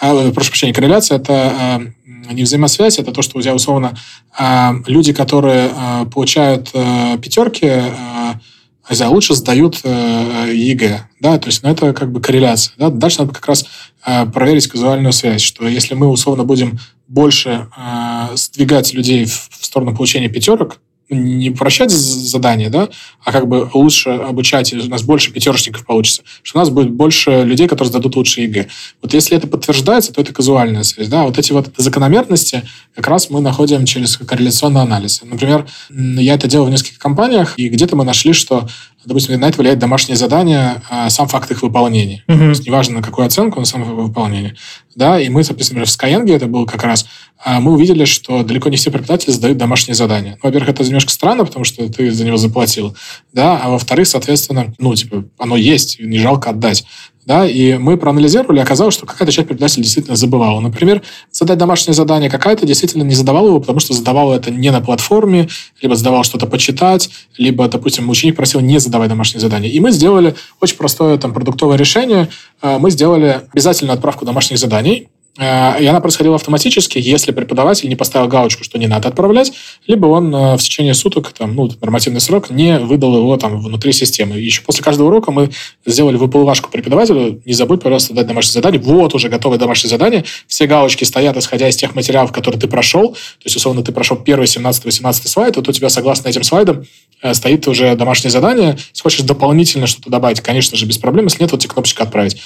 [0.00, 3.98] А, прошу прощения, корреляция это э, не взаимосвязь, это то, что у тебя условно
[4.38, 8.34] э, люди, которые э, получают э, пятерки, э,
[8.88, 12.90] не знаю, лучше сдают э, ЕГЭ, да, то есть ну, это как бы корреляция, да.
[12.90, 13.66] Дальше надо как раз
[14.06, 16.78] э, проверить казуальную связь, что если мы условно будем
[17.08, 20.78] больше э, сдвигать людей в, в сторону получения пятерок,
[21.08, 22.88] не прощать задание, да,
[23.24, 27.44] а как бы лучше обучать, у нас больше пятерочников получится, что у нас будет больше
[27.44, 28.66] людей, которые сдадут лучше ЕГЭ.
[29.02, 32.62] Вот если это подтверждается, то это казуальная связь, да, вот эти вот закономерности
[32.94, 35.20] как раз мы находим через корреляционный анализ.
[35.22, 38.68] Например, я это делал в нескольких компаниях, и где-то мы нашли, что
[39.06, 42.24] допустим, на это влияет домашнее задание, а сам факт их выполнения.
[42.28, 42.38] Uh-huh.
[42.38, 44.56] То есть неважно, на какую оценку, но сам выполнение.
[44.94, 47.06] Да, и мы, соответственно, в Skyeng это было как раз,
[47.42, 50.32] а, мы увидели, что далеко не все преподаватели сдают домашнее задание.
[50.42, 52.96] Ну, во-первых, это немножко странно, потому что ты за него заплатил,
[53.32, 56.84] да, а во-вторых, соответственно, ну, типа, оно есть, не жалко отдать
[57.26, 60.60] да, и мы проанализировали, оказалось, что какая-то часть преподавателей действительно забывала.
[60.60, 64.80] Например, задать домашнее задание какая-то действительно не задавала его, потому что задавала это не на
[64.80, 65.48] платформе,
[65.82, 69.72] либо задавал что-то почитать, либо, допустим, ученик просил не задавать домашнее задание.
[69.72, 72.28] И мы сделали очень простое там продуктовое решение.
[72.62, 78.26] Э, мы сделали обязательно отправку домашних заданий, и она происходила автоматически, если преподаватель не поставил
[78.26, 79.52] галочку, что не надо отправлять,
[79.86, 83.92] либо он э, в течение суток, там, ну, нормативный срок, не выдал его там внутри
[83.92, 84.36] системы.
[84.36, 85.50] Еще после каждого урока мы
[85.84, 87.42] сделали выплывашку преподавателю.
[87.44, 88.80] Не забудь, пожалуйста, дать домашнее задание.
[88.80, 90.24] Вот уже готовое домашнее задание.
[90.46, 93.10] Все галочки стоят, исходя из тех материалов, которые ты прошел.
[93.10, 96.84] То есть, условно, ты прошел первый, 17-18 слайд, вот у тебя, согласно этим слайдам,
[97.20, 98.78] э, стоит уже домашнее задание.
[98.78, 101.26] Если хочешь дополнительно что-то добавить, конечно же, без проблем.
[101.26, 102.40] Если нет, вот тебе кнопочка «Отправить».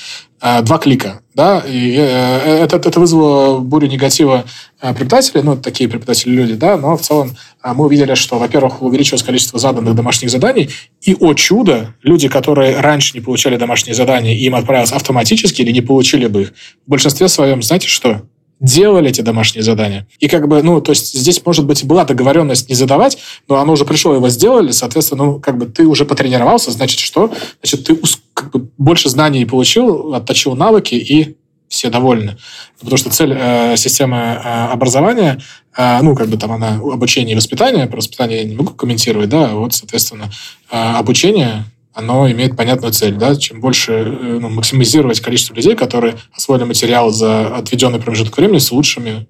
[0.63, 1.21] Два клика.
[1.35, 1.63] Да?
[1.69, 4.45] И это это вызвало бурю негатива
[4.81, 8.83] э, преподавателей, ну, такие преподаватели люди, да, но в целом э, мы увидели, что, во-первых,
[8.83, 10.71] увеличилось количество заданных домашних заданий,
[11.03, 15.81] и, о чудо, люди, которые раньше не получали домашние задания, им отправилось автоматически или не
[15.81, 16.53] получили бы их,
[16.87, 18.23] в большинстве своем, знаете что?
[18.61, 20.07] делали эти домашние задания.
[20.19, 23.73] И как бы, ну, то есть здесь, может быть, была договоренность не задавать, но оно
[23.73, 27.33] уже пришло, его сделали, соответственно, ну, как бы ты уже потренировался, значит, что?
[27.63, 27.99] Значит, ты
[28.35, 31.37] как бы больше знаний получил, отточил навыки, и
[31.81, 32.37] все довольны.
[32.79, 35.41] Потому что цель э, системы э, образования,
[35.75, 39.31] э, ну, как бы там она обучение и воспитание, про воспитание я не могу комментировать,
[39.31, 40.31] да, вот, соответственно,
[40.71, 41.65] э, обучение,
[41.95, 47.11] оно имеет понятную цель, да, чем больше э, ну, максимизировать количество людей, которые освоили материал
[47.11, 49.27] за отведенный промежуток времени с лучшими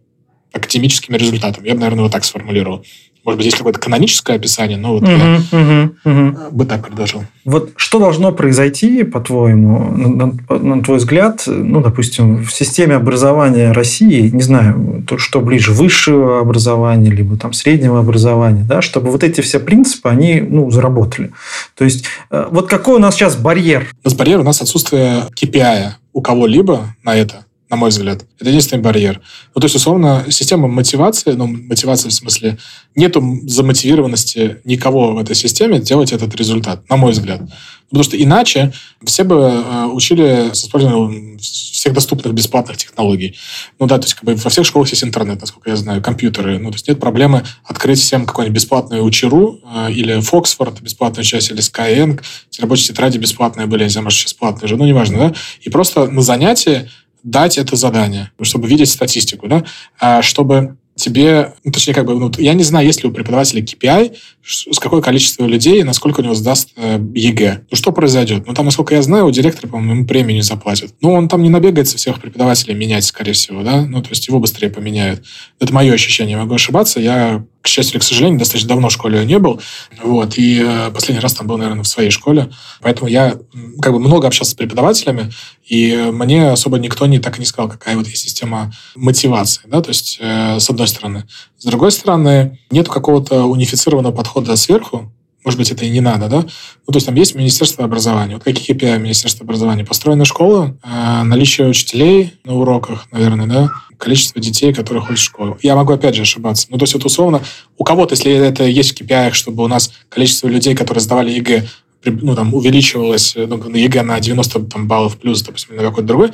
[0.53, 1.69] академическими результатами.
[1.69, 2.85] Я бы, наверное, вот так сформулировал.
[3.25, 6.51] Может быть, есть какое-то каноническое описание, но вот uh-huh, я uh-huh, uh-huh.
[6.51, 7.25] бы так предложил.
[7.45, 13.73] Вот что должно произойти, по-твоему, на, на, на твой взгляд, ну, допустим, в системе образования
[13.73, 19.23] России, не знаю, то, что ближе высшего образования, либо там среднего образования, да, чтобы вот
[19.23, 21.33] эти все принципы, они, ну, заработали.
[21.77, 23.87] То есть, э, вот какой у нас сейчас барьер?
[24.03, 28.27] У нас барьер, у нас отсутствие KPI у кого-либо на это на мой взгляд.
[28.41, 29.21] Это единственный барьер.
[29.55, 32.59] Ну, то есть, условно, система мотивации, ну, мотивация в смысле,
[32.97, 37.43] нету замотивированности никого в этой системе делать этот результат, на мой взгляд.
[37.89, 38.73] Потому что иначе
[39.05, 43.37] все бы э, учили с использованием всех доступных бесплатных технологий.
[43.79, 46.59] Ну да, то есть как бы во всех школах есть интернет, насколько я знаю, компьютеры.
[46.59, 51.51] Ну, то есть нет проблемы открыть всем какой-нибудь бесплатную учеру э, или Фоксфорд, бесплатную часть,
[51.51, 52.21] или Skyeng.
[52.61, 55.35] Рабочие тетради бесплатные были, я сейчас платные уже, ну, неважно, да?
[55.63, 56.89] И просто на занятии
[57.23, 59.65] дать это задание, чтобы видеть статистику, да,
[59.99, 63.63] а чтобы тебе, ну, точнее, как бы, ну, я не знаю, есть ли у преподавателя
[63.63, 67.63] KPI, с какое количество людей, насколько у него сдаст ЕГЭ.
[67.71, 68.47] Ну, что произойдет?
[68.47, 70.93] Ну, там, насколько я знаю, у директора, по-моему, ему премию не заплатят.
[71.01, 74.41] Ну, он там не набегается всех преподавателей менять, скорее всего, да, ну, то есть его
[74.41, 75.25] быстрее поменяют.
[75.59, 77.01] Это мое ощущение, могу ошибаться.
[77.01, 79.61] Я к счастью или к сожалению, достаточно давно в школе не был.
[80.03, 82.51] Вот, и э, последний раз там был, наверное, в своей школе.
[82.81, 83.37] Поэтому я
[83.83, 85.31] как бы много общался с преподавателями,
[85.67, 89.63] и мне особо никто не так и не сказал, какая вот есть система мотивации.
[89.67, 89.83] Да?
[89.83, 91.25] То есть, э, с одной стороны.
[91.59, 95.13] С другой стороны, нет какого-то унифицированного подхода сверху,
[95.45, 96.41] может быть, это и не надо, да?
[96.41, 98.35] Ну, то есть там есть Министерство образования.
[98.35, 99.85] Вот какие KPI Министерства образования?
[99.85, 103.71] Построена школа, э, наличие учителей на уроках, наверное, да?
[103.97, 105.59] Количество детей, которые ходят в школу.
[105.63, 106.67] Я могу, опять же, ошибаться.
[106.71, 107.43] Ну, то есть, вот условно,
[107.79, 111.67] у кого-то, если это есть в KPI, чтобы у нас количество людей, которые сдавали ЕГЭ,
[112.05, 116.33] ну, там, увеличивалось, ну, на ЕГЭ на 90 там, баллов плюс, допустим, на какой-то другой,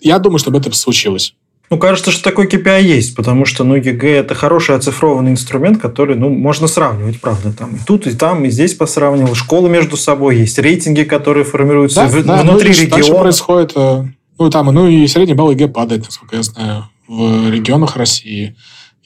[0.00, 1.34] я думаю, чтобы это случилось.
[1.70, 6.14] Ну, кажется, что такой KPI есть, потому что, ну, ЕГЭ– это хороший оцифрованный инструмент, который,
[6.14, 9.34] ну, можно сравнивать, правда, там и тут, и там, и здесь посравнивал.
[9.34, 12.90] Школы между собой есть, рейтинги, которые формируются да, в, да, внутри ну, региона.
[12.90, 14.04] Дальше происходит, э,
[14.38, 18.56] ну, там, ну, и средний балл ЕГЭ падает, насколько я знаю, в регионах России.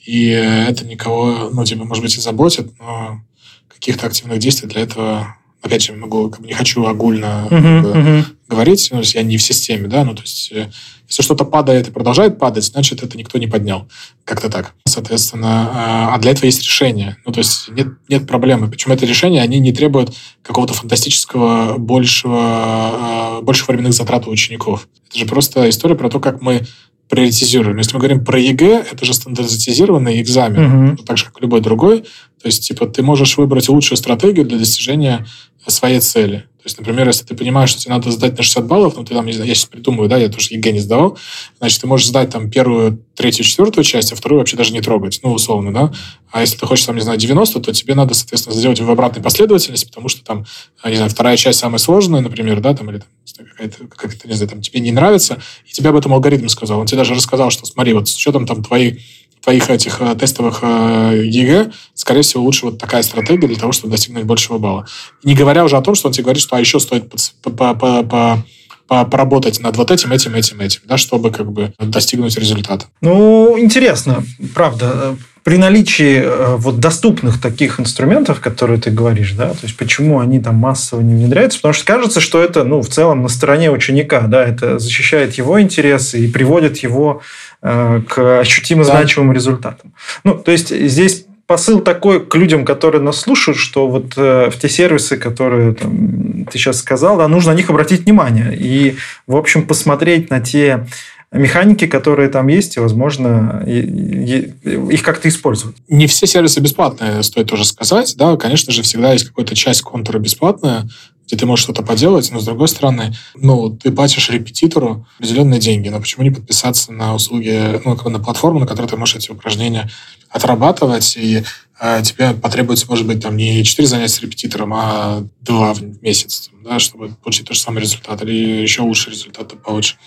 [0.05, 3.21] И это никого, ну, типа, может быть, и заботит, но
[3.67, 8.23] каких-то активных действий для этого опять же, могу, как бы не хочу огульно uh-huh, uh-huh.
[8.47, 10.69] говорить, ну, то есть я не в системе, да, ну, то есть э,
[11.09, 13.87] если что-то падает и продолжает падать, значит, это никто не поднял.
[14.25, 14.75] Как-то так.
[14.85, 17.17] Соответственно, а, а для этого есть решение.
[17.25, 18.69] Ну, то есть нет, нет проблемы.
[18.69, 24.87] Причем это решение, они не требуют какого-то фантастического большего, а, больших временных затрат у учеников.
[25.09, 26.67] Это же просто история про то, как мы
[27.09, 27.77] приоритизируем.
[27.77, 31.03] Если мы говорим про ЕГЭ, это же стандартизированный экзамен, угу.
[31.03, 32.01] так же, как любой другой.
[32.41, 35.25] То есть, типа, ты можешь выбрать лучшую стратегию для достижения
[35.65, 36.45] своей цели.
[36.59, 39.13] То есть, например, если ты понимаешь, что тебе надо сдать на 60 баллов, ну, ты
[39.13, 41.17] там, не знаю, я сейчас придумаю, да, я тоже ЕГЭ не сдавал,
[41.57, 45.21] значит, ты можешь сдать там первую, третью, четвертую часть, а вторую вообще даже не трогать,
[45.23, 45.93] ну, условно, да.
[46.31, 49.23] А если ты хочешь, там, не знаю, 90, то тебе надо, соответственно, сделать в обратной
[49.23, 50.45] последовательности, потому что там,
[50.83, 54.49] не знаю, вторая часть самая сложная, например, да, там, или там, какая-то, какая-то, не знаю,
[54.49, 56.79] там, тебе не нравится, и тебе об этом алгоритм сказал.
[56.79, 59.01] Он тебе даже рассказал, что смотри, вот с учетом там твоей
[59.41, 63.91] твоих этих э, тестовых э, ЕГЭ, скорее всего, лучше вот такая стратегия для того, чтобы
[63.91, 64.87] достигнуть большего балла.
[65.23, 67.09] Не говоря уже о том, что он тебе говорит, что а еще стоит
[67.41, 68.45] по, по, по, по
[68.89, 72.85] поработать над вот этим, этим, этим, этим, да, чтобы как бы достигнуть результата.
[73.01, 74.23] Ну, интересно,
[74.53, 80.19] правда при наличии э, вот доступных таких инструментов, которые ты говоришь, да, то есть почему
[80.19, 83.71] они там массово не внедряются, потому что кажется, что это, ну, в целом на стороне
[83.71, 87.21] ученика, да, это защищает его интересы и приводит его
[87.61, 88.91] э, к ощутимо да.
[88.91, 89.93] значимым результатам.
[90.23, 94.59] Ну, то есть здесь посыл такой к людям, которые нас слушают, что вот э, в
[94.59, 99.35] те сервисы, которые там, ты сейчас сказал, да, нужно на них обратить внимание и, в
[99.35, 100.85] общем, посмотреть на те
[101.31, 105.75] механики, которые там есть, и, возможно, их как-то использовать.
[105.87, 108.13] Не все сервисы бесплатные, стоит тоже сказать.
[108.15, 110.87] Да, конечно же, всегда есть какая-то часть контура бесплатная,
[111.25, 115.89] где ты можешь что-то поделать, но с другой стороны, ну, ты платишь репетитору определенные деньги,
[115.89, 119.89] но почему не подписаться на услуги, ну, на платформу, на которой ты можешь эти упражнения
[120.29, 121.43] отрабатывать, и
[121.79, 126.49] э, тебе потребуется, может быть, там не 4 занятия с репетитором, а 2 в месяц,
[126.63, 129.97] да, чтобы получить тот же самый результат, или еще лучший результат ты получишь.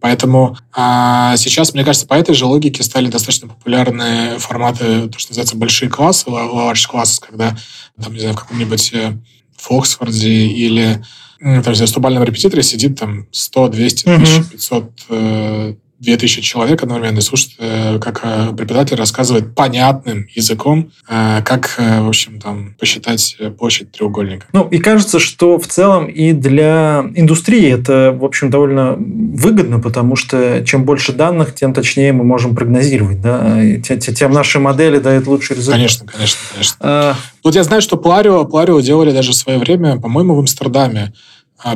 [0.00, 5.32] Поэтому а, сейчас, мне кажется, по этой же логике стали достаточно популярны форматы, то, что
[5.32, 7.56] называется большие классы, large classes, когда,
[8.02, 9.18] там, не знаю, в каком-нибудь э,
[9.58, 11.04] в Оксфорде или
[11.38, 17.22] там, в 100-бальном репетиторе сидит там 100, 200, 1500 2000 человек одновременно и
[17.58, 24.46] э, как э, преподаватель рассказывает понятным языком, э, как, в общем, там, посчитать площадь треугольника.
[24.52, 30.16] Ну, и кажется, что в целом и для индустрии это, в общем, довольно выгодно, потому
[30.16, 35.26] что чем больше данных, тем точнее мы можем прогнозировать, да, и тем наши модели дают
[35.26, 35.76] лучший результат.
[35.76, 36.76] Конечно, конечно, конечно.
[36.80, 37.14] А...
[37.44, 41.12] Вот я знаю, что Пларио, Пларио делали даже в свое время, по-моему, в Амстердаме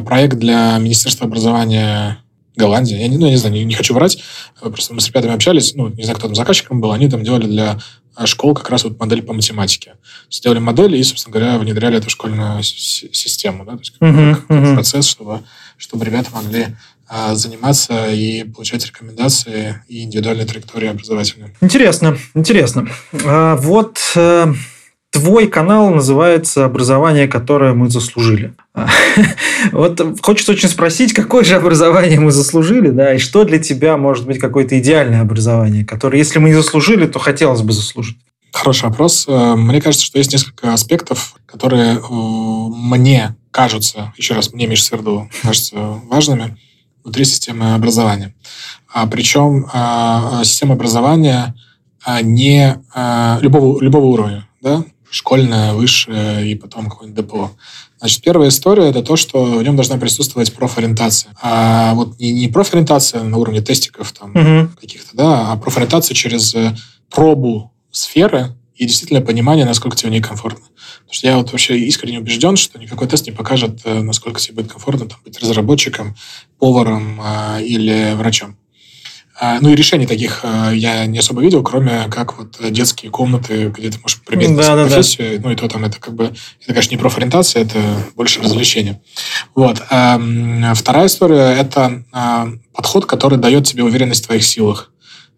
[0.05, 2.24] проект для Министерства образования
[2.57, 2.99] Голландия.
[2.99, 4.23] Я не, ну, я не знаю, не, не хочу врать.
[4.61, 7.47] Просто мы с ребятами общались, ну, не знаю, кто там заказчиком был, они там делали
[7.47, 7.79] для
[8.17, 9.95] э, школ как раз вот модель по математике.
[10.31, 14.75] Сделали модель и, собственно говоря, внедряли эту школьную систему, да, то есть uh-huh, как, uh-huh.
[14.75, 15.43] процесс, чтобы,
[15.77, 21.55] чтобы ребята могли а, заниматься и получать рекомендации и индивидуальные траектории образовательные.
[21.61, 22.89] Интересно, интересно.
[23.25, 24.55] А, вот э,
[25.15, 28.53] Твой канал называется «Образование, которое мы заслужили».
[29.71, 34.27] Вот хочется очень спросить, какое же образование мы заслужили, да, и что для тебя может
[34.27, 38.19] быть какое-то идеальное образование, которое, если мы не заслужили, то хотелось бы заслужить?
[38.53, 39.27] Хороший вопрос.
[39.29, 44.83] Э, мне кажется, что есть несколько аспектов, которые э, мне кажутся, еще раз, мне, Миш
[44.83, 45.77] Сверду, кажутся
[46.11, 46.59] важными
[47.05, 48.35] внутри системы образования.
[48.93, 51.55] А, причем а, система образования
[52.05, 52.83] а, не
[53.43, 54.49] любого, любого уровня.
[54.61, 54.83] Да?
[55.15, 57.53] Школьное, высшее и потом какое-нибудь ДПО.
[57.99, 61.33] Значит, первая история– это то, что в нем должна присутствовать профориентация.
[61.41, 64.71] А вот не, не профориентация на уровне тестиков там угу.
[64.81, 66.75] каких-то, да, а профориентация через э,
[67.11, 70.67] пробу сферы и действительно понимание, насколько тебе некомфортно.
[70.99, 74.57] Потому что я вот вообще искренне убежден, что никакой тест не покажет, э, насколько тебе
[74.57, 76.17] будет комфортно там, быть разработчиком,
[76.59, 78.57] поваром э, или врачом.
[79.37, 83.73] А, ну и решений таких а, я не особо видел, кроме как вот детские комнаты,
[83.77, 85.39] где ты можешь применить да, да, профессию.
[85.39, 85.49] Да.
[85.49, 87.79] Ну и то там это как бы, это, конечно, не профориентация, это
[88.15, 89.01] больше развлечение.
[89.55, 89.83] Вот.
[89.91, 90.21] А,
[90.75, 92.05] вторая история– это
[92.73, 94.91] подход, который дает тебе уверенность в твоих силах.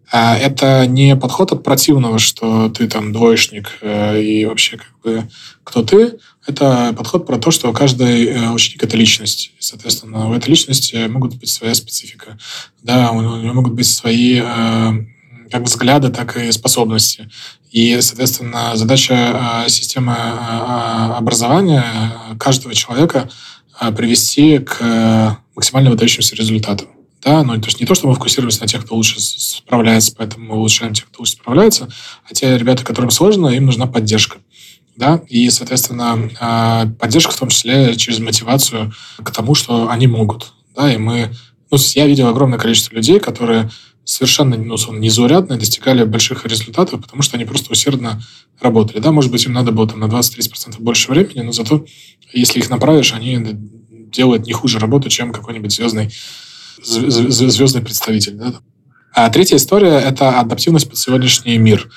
[0.09, 5.27] Это не подход от противного, что ты там двоечник э, и вообще как бы
[5.65, 9.51] кто ты, это подход про то, что каждый э, ученик– это личность.
[9.59, 12.37] Соответственно, у этой личности могут быть своя специфика.
[12.81, 14.91] Да, у него могут быть свои э,
[15.51, 17.29] как взгляды, так и способности.
[17.69, 21.83] И, соответственно, задача э, системы образования
[22.39, 23.29] каждого человека
[23.95, 26.87] привести к максимально выдающимся результатам.
[27.23, 30.45] Да, ну, то есть не то, что мы фокусируемся на тех, кто лучше справляется, поэтому
[30.45, 31.89] мы улучшаем тех, кто лучше справляется,
[32.27, 34.37] а те ребята, которым сложно, им нужна поддержка
[34.97, 38.91] да, и, соответственно, а, поддержка в том числе через мотивацию
[39.23, 41.31] к тому, что они могут, да, и мы,
[41.69, 43.69] ну, я видел огромное количество людей, которые
[44.03, 48.21] совершенно ну, незаурядно достигали больших результатов, потому что они просто усердно
[48.59, 51.85] работали, да, может быть, им надо было там на 20-30% больше времени, но зато,
[52.33, 53.39] если их направишь, они
[54.11, 56.11] делают не хуже работу, чем какой-нибудь звездный,
[56.83, 58.55] звездный представитель, да,
[59.17, 61.89] а третья история– это адаптивность под сегодняшний мир.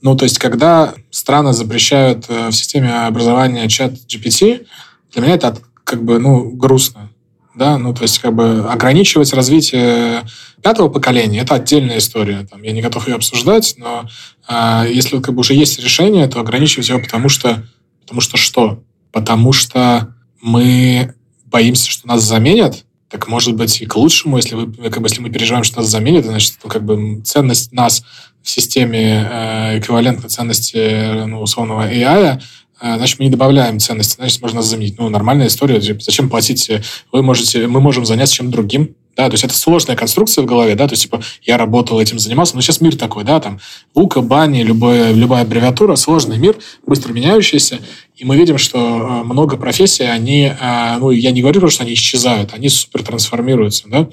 [0.00, 4.64] Ну, то есть, когда страны запрещают э, в системе образования чат GPT,
[5.12, 7.10] для меня это как бы, ну, грустно.
[7.56, 10.22] Да, ну, то есть, как бы ограничивать развитие
[10.62, 12.46] пятого поколения– это отдельная история.
[12.48, 14.08] Там, я не готов ее обсуждать, но
[14.48, 17.66] э, если как бы уже есть решение, то ограничивать его потому что,
[18.02, 18.84] потому что что?
[19.10, 21.12] Потому что мы
[21.44, 25.20] боимся, что нас заменят, так может быть и к лучшему, если, вы, как бы, если
[25.20, 28.02] мы переживаем, что нас заменят, значит, ну, как бы ценность нас
[28.42, 32.40] в системе э, эквивалентной ценности ну, условного AI,
[32.80, 34.98] э, значит, мы не добавляем ценности, значит, можно нас заменить.
[34.98, 35.80] Ну, нормальная история.
[35.80, 36.70] Зачем платить?
[37.10, 40.76] Вы можете, мы можем заняться чем-то другим, Да, то есть это сложная конструкция в голове,
[40.76, 43.58] да, то есть типа я работал этим, занимался, но сейчас мир такой, да, там
[43.92, 46.56] ВУКа, бани, любая, любая аббревиатура, сложный мир,
[46.86, 47.80] быстро меняющийся,
[48.14, 51.94] и мы видим, что э, много профессий, они, э, ну, я не говорю, что они
[51.94, 54.08] исчезают, они супер трансформируются, да.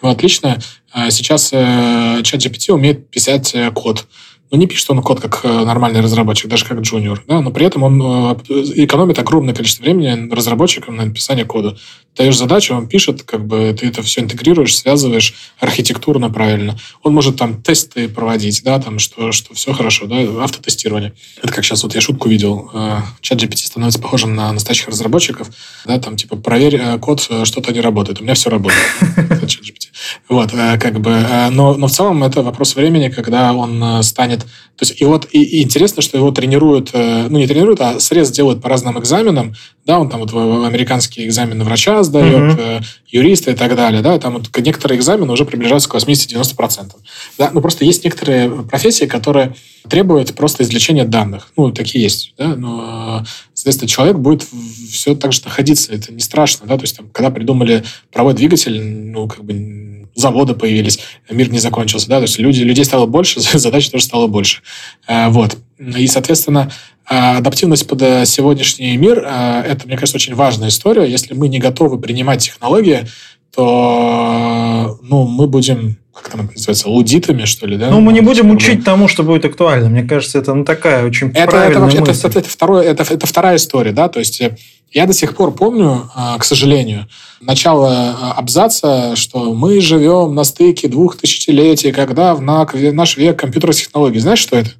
[0.00, 0.60] Ну, отлично,
[0.94, 4.06] э, сейчас чат GPT умеет писать код,
[4.50, 7.66] но не пишет он код как э, нормальный разработчик, даже как джуниор, да, но при
[7.66, 8.36] этом он э,
[8.76, 11.76] экономит огромное количество времени разработчикам на написание кода.
[12.16, 16.78] Даешь задачу, он пишет, как бы ты это все интегрируешь, связываешь архитектурно правильно.
[17.02, 21.12] Он может там тесты проводить, да, там, что, что все хорошо, да, автотестирование.
[21.42, 22.70] Это как сейчас вот я шутку видел.
[22.72, 25.50] Э, чат GPT становится похожим на настоящих разработчиков,
[25.84, 28.20] да, там, типа, проверь код, что-то не работает.
[28.20, 28.82] У меня все работает.
[30.28, 35.00] Вот, как бы, но, но в целом это вопрос времени, когда он станет то есть,
[35.00, 38.60] и вот и, и интересно, что его тренируют, э, ну, не тренируют, а срез делают
[38.60, 39.54] по разным экзаменам.
[39.86, 42.84] Да, он там вот американские экзамены врача сдает, mm-hmm.
[43.08, 44.02] юриста и так далее.
[44.02, 46.92] Да, там вот некоторые экзамены уже приближаются к 80-90%.
[47.38, 49.54] Да, но просто есть некоторые профессии, которые
[49.88, 51.48] требуют просто извлечения данных.
[51.56, 52.34] Ну, такие есть.
[52.36, 53.24] Да, но,
[53.54, 54.46] соответственно, человек будет
[54.90, 55.92] все так же находиться.
[55.92, 56.66] Это не страшно.
[56.66, 57.82] Да, то есть, там, когда придумали
[58.12, 59.85] правой двигатель, ну, как бы
[60.16, 60.98] заводы появились,
[61.30, 64.62] мир не закончился, да, то есть люди, людей стало больше, задач тоже стало больше.
[65.06, 65.56] Э, вот.
[65.78, 66.72] И, соответственно,
[67.08, 71.08] э, адаптивность под э, сегодняшний мир– это, мне кажется, очень важная история.
[71.08, 73.06] Если мы не готовы принимать технологии,
[73.54, 77.90] то ну, мы будем как там называется, лудитами, что ли, да?
[77.90, 79.88] Ну, мы не будем учить тому, что будет актуально.
[79.90, 82.26] Мне кажется, это ну, такая очень это, правильная это, мысль.
[82.26, 84.40] Это, это, второе, это, это вторая история, да, то есть
[84.92, 87.06] я до сих пор помню, к сожалению,
[87.40, 94.20] начало абзаца, что мы живем на стыке двух тысячелетий, когда в наш век компьютерных технологий.
[94.20, 94.70] Знаешь, что это?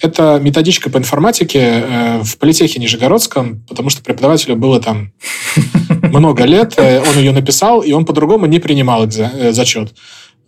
[0.00, 5.12] Это методичка по информатике э, в политехе Нижегородском, потому что преподавателю было там
[6.02, 9.92] много лет, э, он ее написал, и он по-другому не принимал э, зачет.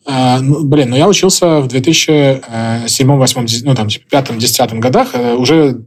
[0.05, 5.11] А, ну, блин, ну я учился в 2007, 2008, ну там, типа, пятом, десятом годах,
[5.15, 5.85] э, уже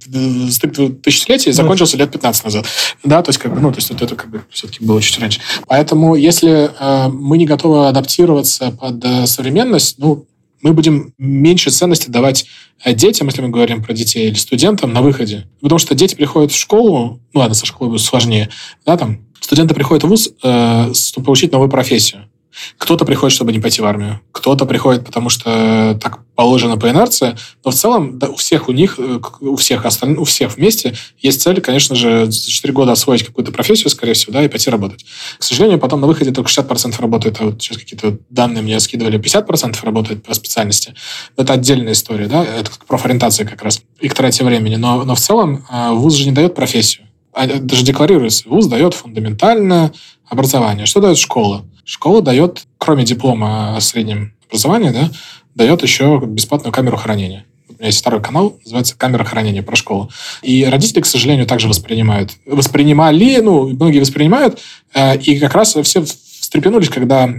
[0.50, 2.66] стык тысячелетия закончился лет 15 назад.
[3.04, 5.20] Да, то есть, как бы, ну, то есть, вот это как бы все-таки было чуть
[5.20, 5.42] раньше.
[5.68, 10.26] Поэтому, если э, мы не готовы адаптироваться под э, современность, ну,
[10.62, 12.48] мы будем меньше ценности давать
[12.86, 15.46] детям, если мы говорим про детей, или студентам на выходе.
[15.62, 18.50] Потому что дети приходят в школу, ну ладно, со школой будет сложнее,
[18.86, 22.30] да, там, студенты приходят в ВУЗ, э, чтобы получить новую профессию.
[22.78, 27.36] Кто-то приходит, чтобы не пойти в армию, кто-то приходит, потому что так положено по инерции,
[27.64, 30.94] но в целом да, у всех у них, э, у всех остальных, у всех вместе
[31.20, 34.70] есть цель, конечно же, за 4 года освоить какую-то профессию, скорее всего, да, и пойти
[34.70, 35.06] работать.
[35.40, 39.20] К сожалению, потом на выходе только 60% работает, а вот сейчас какие-то данные мне скидывали,
[39.20, 40.94] 50% работает по специальности.
[41.38, 45.20] Это отдельная история, да, это профориентация как раз и к трате времени, но, но в
[45.20, 47.05] целом э, ВУЗ же не дает профессию.
[47.36, 49.92] А, даже декларируется, ВУЗ дает фундаментальное
[50.30, 50.86] образование.
[50.86, 51.66] Что дает школа?
[51.84, 55.12] Школа дает, кроме диплома о среднем образовании, да,
[55.54, 57.46] дает еще бесплатную камеру хранения.
[57.68, 60.10] У меня есть второй канал, называется «Камера хранения» про школу.
[60.44, 62.32] И родители, к сожалению, также воспринимают.
[62.46, 64.62] Воспринимали, ну, многие воспринимают,
[64.94, 67.30] э, и как раз все встрепенулись, когда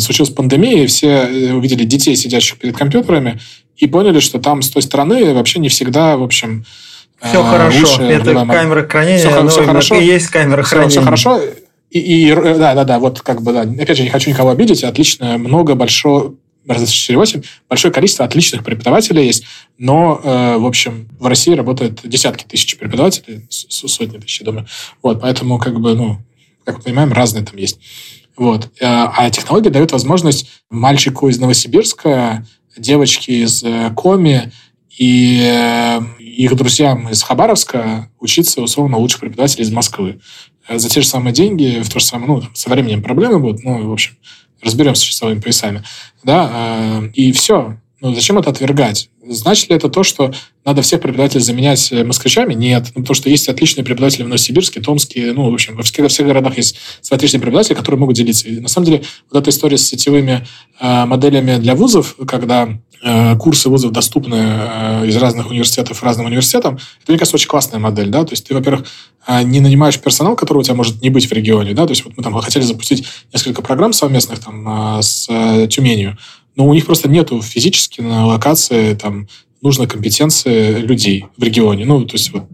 [0.00, 3.40] случилась пандемия, и все э, увидели детей, сидящих перед компьютерами,
[3.78, 6.66] и поняли, что там с той стороны вообще не всегда, в общем,
[7.22, 7.80] все э, хорошо.
[7.80, 9.94] Лучше, это камера хранения, все, все хорошо.
[9.96, 10.90] и есть камера все, хранения.
[10.90, 11.40] Все хорошо.
[11.90, 14.84] И, и да, да, да, вот как бы, да, опять же, не хочу никого обидеть,
[14.84, 16.34] отлично, много, большое,
[16.66, 19.44] раз 8, большое количество отличных преподавателей есть,
[19.76, 24.66] но, э, в общем, в России работают десятки тысяч преподавателей, сотни тысяч, я думаю.
[25.02, 26.18] Вот, поэтому, как бы, ну,
[26.64, 27.80] как мы понимаем, разные там есть.
[28.36, 28.66] Вот.
[28.80, 32.46] Э, а технология дает возможность мальчику из Новосибирска,
[32.76, 34.52] девочке из э, Коми
[34.96, 35.98] и
[36.30, 40.20] их друзьям из Хабаровска учиться, условно, лучших преподавателей из Москвы.
[40.68, 43.64] Э, за те же самые деньги, в то же самое, ну, со временем проблемы будут,
[43.64, 44.12] ну, в общем,
[44.62, 45.82] разберемся с часовыми поясами.
[46.22, 47.78] Да, э, и все.
[48.00, 49.10] Ну, зачем это отвергать?
[49.28, 50.32] Значит ли это то, что
[50.64, 52.54] надо всех преподавателей заменять э, москвичами?
[52.54, 52.86] Нет.
[52.94, 56.08] Ну, потому что есть отличные преподаватели в Новосибирске, Томске, ну, в общем, во всех, во
[56.08, 56.76] всех городах есть
[57.10, 58.48] отличные преподаватели, которые могут делиться.
[58.48, 60.46] И на самом деле вот эта история с сетевыми
[60.80, 62.70] э, моделями для вузов, когда
[63.02, 67.80] э, курсы вузов доступны э, из разных университетов разным университетам, это, мне кажется, очень классная
[67.80, 68.86] модель, да, то есть ты, во-первых,
[69.26, 72.04] э, не нанимаешь персонал, который у тебя может не быть в регионе, да, то есть
[72.04, 75.26] вот мы там хотели запустить несколько программ совместных там э, с
[75.68, 76.16] Тюменью,
[76.60, 79.28] но у них просто нету физически на локации там
[79.62, 82.48] нужной компетенции людей в регионе, ну, то есть вот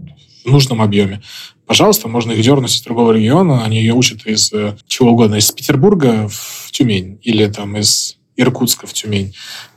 [0.44, 1.22] в нужном объеме.
[1.66, 5.50] Пожалуйста, можно их дернуть из другого региона, они ее учат из э, чего угодно, из
[5.50, 9.34] Петербурга в Тюмень или там из Иркутска в Тюмень.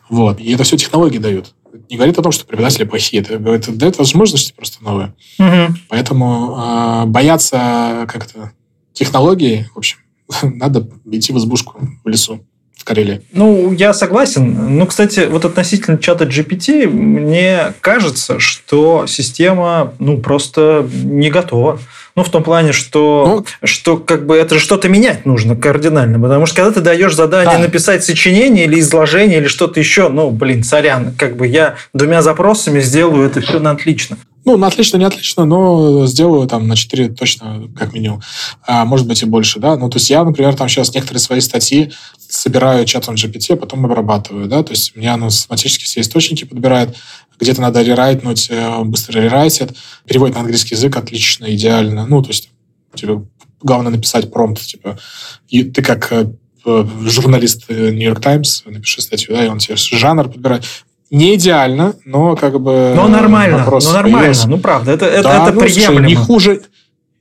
[0.10, 0.40] Вот.
[0.40, 1.56] И это все технологии дают.
[1.90, 3.24] Не говорит о том, что преподаватели плохие.
[3.24, 5.16] Это, это дает возможности просто новые.
[5.40, 5.76] Угу.
[5.90, 8.52] Поэтому э, бояться как-то
[8.94, 9.98] технологии, в общем,
[10.44, 12.46] надо идти в избушку в лесу
[12.80, 13.22] в Карелии.
[13.34, 14.78] Ну, я согласен.
[14.78, 21.80] Ну, кстати, вот относительно чата GPT, мне кажется, что система, ну, просто не готова.
[22.16, 26.20] Ну, в том плане, что, ну, что как бы это же что-то менять нужно кардинально.
[26.20, 27.60] Потому что когда ты даешь задание да.
[27.60, 32.80] написать сочинение или изложение или что-то еще, ну, блин, сорян, как бы я двумя запросами
[32.80, 34.18] сделаю это все на отлично.
[34.46, 38.22] Ну, на отлично, не отлично, но сделаю там на 4 точно, как минимум.
[38.66, 39.76] А, может быть и больше, да.
[39.76, 41.92] Ну, то есть я, например, там сейчас некоторые свои статьи
[42.30, 44.64] собираю чатом GPT, а потом обрабатываю, да.
[44.64, 46.96] То есть меня оно автоматически все источники подбирает,
[47.40, 49.76] где-то надо рерайтнуть, э, быстро рерайтит,
[50.06, 52.06] переводит на английский язык отлично, идеально.
[52.06, 52.52] Ну, то есть
[52.96, 53.22] тебе
[53.62, 54.98] главное написать промпт, типа,
[55.48, 56.28] и ты как э,
[56.66, 60.66] журналист Нью-Йорк Таймс, напиши статью, да, и он тебе жанр подбирает.
[61.10, 62.94] Не идеально, но как бы...
[62.96, 64.48] Но нормально, но нормально, появился.
[64.48, 66.06] ну правда, это, это, да, это ну, приемлемо.
[66.06, 66.62] Не хуже,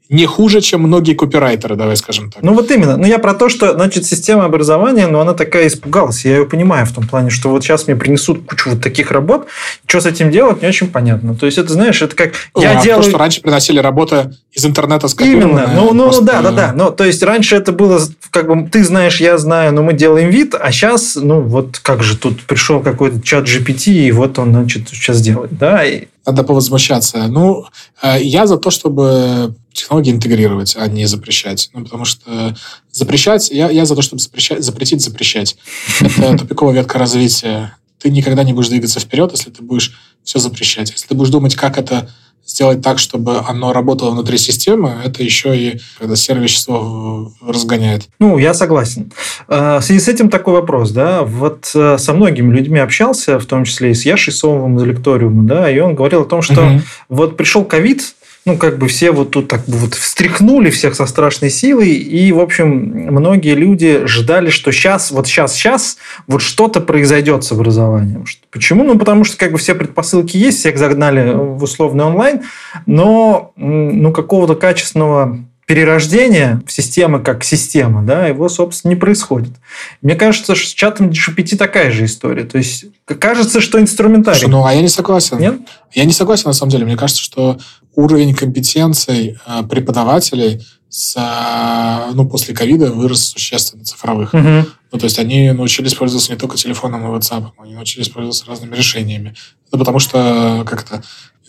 [0.09, 2.43] не хуже, чем многие копирайтеры, давай скажем так.
[2.43, 2.97] Ну вот именно.
[2.97, 6.25] Ну я про то, что, значит, система образования, ну она такая испугалась.
[6.25, 9.49] Я ее понимаю в том плане, что вот сейчас мне принесут кучу вот таких работ.
[9.87, 11.35] Что с этим делать, не очень понятно.
[11.35, 12.33] То есть это, знаешь, это как...
[12.55, 13.03] Ну, я а делаю...
[13.03, 15.67] То, что раньше приносили работы из интернета скопированные.
[15.67, 15.73] Именно.
[15.75, 16.25] Ну, ну просто...
[16.25, 16.73] да, да, да.
[16.75, 18.01] Ну, то есть раньше это было
[18.31, 22.03] как бы ты знаешь, я знаю, но мы делаем вид, а сейчас, ну вот как
[22.03, 25.57] же тут пришел какой-то чат GPT, и вот он, значит, сейчас делает.
[25.57, 27.27] Да, и надо повозмущаться.
[27.29, 27.67] Ну,
[28.03, 31.71] э, я за то, чтобы технологии интегрировать, а не запрещать.
[31.73, 32.57] Ну, потому что
[32.93, 33.51] запрещать...
[33.51, 35.57] Я, я за то, чтобы запрещать, запретить запрещать.
[36.01, 37.77] Это тупиковая ветка развития.
[37.99, 40.91] Ты никогда не будешь двигаться вперед, если ты будешь все запрещать.
[40.91, 42.09] Если ты будешь думать, как это
[42.49, 48.09] сделать так, чтобы оно работало внутри системы, это еще и когда серое вещество разгоняет.
[48.19, 49.13] Ну, я согласен.
[49.49, 53.45] А, в связи с этим такой вопрос, да, вот э, со многими людьми общался, в
[53.45, 56.65] том числе и с Яшей Сомовым из лекториума, да, и он говорил о том, что
[56.65, 56.81] угу.
[57.11, 58.15] вот пришел ковид,
[58.49, 62.41] ну, как бы все вот тут так вот встряхнули всех со страшной силой, и, в
[62.41, 62.69] общем,
[63.11, 68.25] многие люди ждали, что сейчас, вот сейчас, сейчас вот что-то произойдет с образованием.
[68.51, 68.85] Почему?
[68.85, 72.41] Ну, потому что как бы все предпосылки есть, всех загнали в условный онлайн,
[72.87, 75.39] но ну, какого-то качественного
[75.69, 79.53] перерождения в системы как система, да, его, собственно, не происходит.
[80.01, 82.45] Мне кажется, что с чатом GPT такая же история.
[82.45, 84.39] То есть, кажется, что инструментарий.
[84.41, 85.39] Слушай, ну, а я не согласен.
[85.39, 85.61] Нет?
[85.93, 86.87] Я не согласен, на самом деле.
[86.87, 87.59] Мне кажется, что
[87.95, 94.33] уровень компетенций э, преподавателей с, э, ну, после ковида вырос существенно цифровых.
[94.33, 94.67] Угу.
[94.91, 98.75] Ну, то есть они научились пользоваться не только телефоном и WhatsApp, они научились пользоваться разными
[98.75, 99.35] решениями.
[99.69, 101.03] Это потому что как-то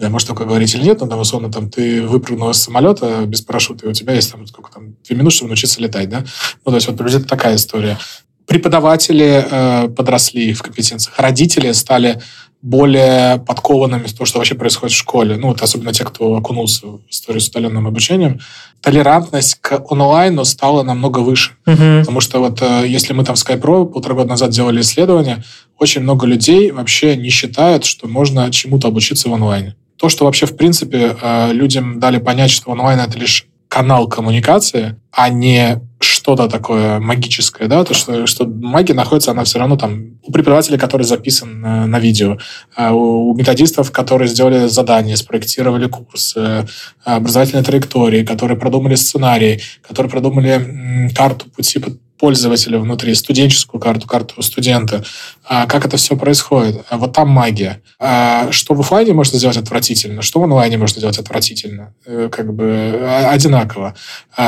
[0.08, 3.86] может только говорить или нет, но там, условно, там, ты выпрыгнул из самолета без парашюта,
[3.86, 6.24] и у тебя есть там, сколько там, две минуты, чтобы научиться летать, да?
[6.66, 7.97] Ну, то есть вот приблизительно такая история.
[8.45, 12.22] Преподаватели э, подросли в компетенциях, родители стали
[12.62, 15.38] более подкованными в том, что вообще происходит в школе.
[15.38, 18.39] Ну, вот особенно те, кто окунулся в историю с удаленным обучением.
[18.82, 21.52] Толерантность к онлайну стала намного выше.
[21.66, 22.00] Угу.
[22.00, 25.43] Потому что вот э, если мы там в SkyPro полтора года назад делали исследование,
[25.78, 30.45] очень много людей вообще не считают, что можно чему-то обучиться в онлайне то, что вообще,
[30.45, 36.47] в принципе, э, людям дали понять, что онлайн— это лишь канал коммуникации, а не что-то
[36.47, 41.04] такое магическое, да, то, что, что магия находится, она все равно там у преподавателя, который
[41.04, 42.38] записан на, на видео,
[42.76, 46.66] а у методистов, которые сделали задание, спроектировали курс, э,
[47.04, 51.80] образовательные траектории, которые продумали сценарий, которые продумали карту пути
[52.20, 55.03] пользователя внутри, студенческую карту, карту студента.
[55.45, 56.86] А как это все происходит?
[56.89, 57.82] А вот там магия.
[57.99, 61.93] А что в офлайне можно сделать отвратительно, что в онлайне можно сделать отвратительно.
[62.05, 63.95] Э, как бы одинаково.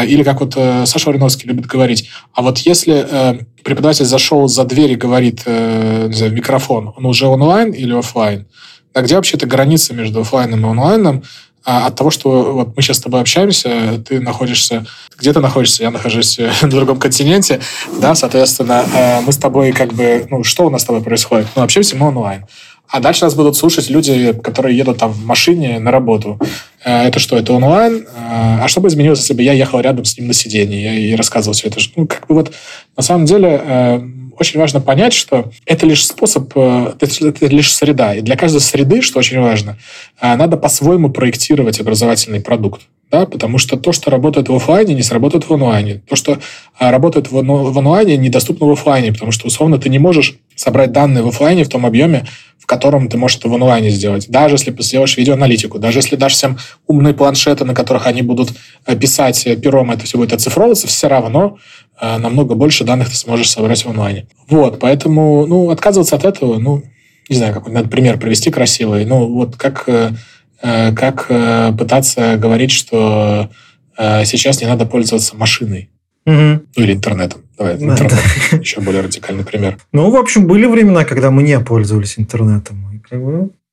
[0.04, 4.66] Или как вот э, Саша Вариновский любит говорить, а вот если э, преподаватель зашел за
[4.66, 8.46] дверь и говорит в микрофон, он уже онлайн или офлайн?
[8.94, 11.24] А где вообще-то граница между офлайном и онлайном?
[11.64, 14.86] А от того, что вот мы сейчас с тобой общаемся, ты находишься,
[15.18, 17.60] где ты находишься, я нахожусь на другом континенте,
[18.00, 21.48] да, соответственно, э, мы с тобой как бы, ну, что у нас с тобой происходит?
[21.56, 22.46] Ну, общаемся мы онлайн.
[22.88, 26.40] А дальше нас будут слушать люди, которые едут там в машине на работу.
[26.84, 28.08] Э, это что, это онлайн?
[28.08, 31.16] Э, а что бы изменилось, если бы я ехал рядом с ним на сиденье и
[31.16, 31.80] рассказывал все это?
[31.96, 32.52] Ну, как бы вот
[32.98, 34.02] на самом деле
[34.42, 38.16] очень важно понять, что это лишь способ, э, это лишь среда.
[38.16, 39.78] И для каждой среды, что очень важно,
[40.20, 42.82] э, надо по-своему проектировать образовательный продукт.
[43.12, 46.02] Да, потому что то, что работает в офлайне, не сработает в онлайне.
[46.08, 46.40] То, что
[46.80, 51.24] э, работает в онлайне, недоступно в офлайне, потому что, условно, ты не можешь собрать данные
[51.24, 52.26] в офлайне в том объеме,
[52.58, 54.30] в котором ты можешь это в онлайне сделать.
[54.30, 56.58] Даже если сделаешь видеоаналитику, даже если дашь всем
[56.88, 58.54] умные планшеты, на которых они будут
[59.00, 61.58] писать пером, это все будет оцифровываться, все равно
[62.04, 64.26] а намного больше данных ты сможешь собрать в онлайне.
[64.50, 66.82] Вот, поэтому, ну, отказываться от этого, ну,
[67.30, 69.06] не знаю, какой надо пример привести красивый.
[69.06, 70.14] Ну, вот как, э, э,
[70.62, 73.50] как э, пытаться говорить, что
[73.98, 75.90] сейчас не надо пользоваться машиной.
[76.26, 76.36] Угу.
[76.36, 77.42] Ну, или интернетом.
[77.58, 78.14] Давай, интернет.
[78.52, 78.58] Да.
[78.58, 79.78] Еще более радикальный пример.
[79.92, 82.86] Ну, в общем, были времена, когда мы не пользовались интернетом.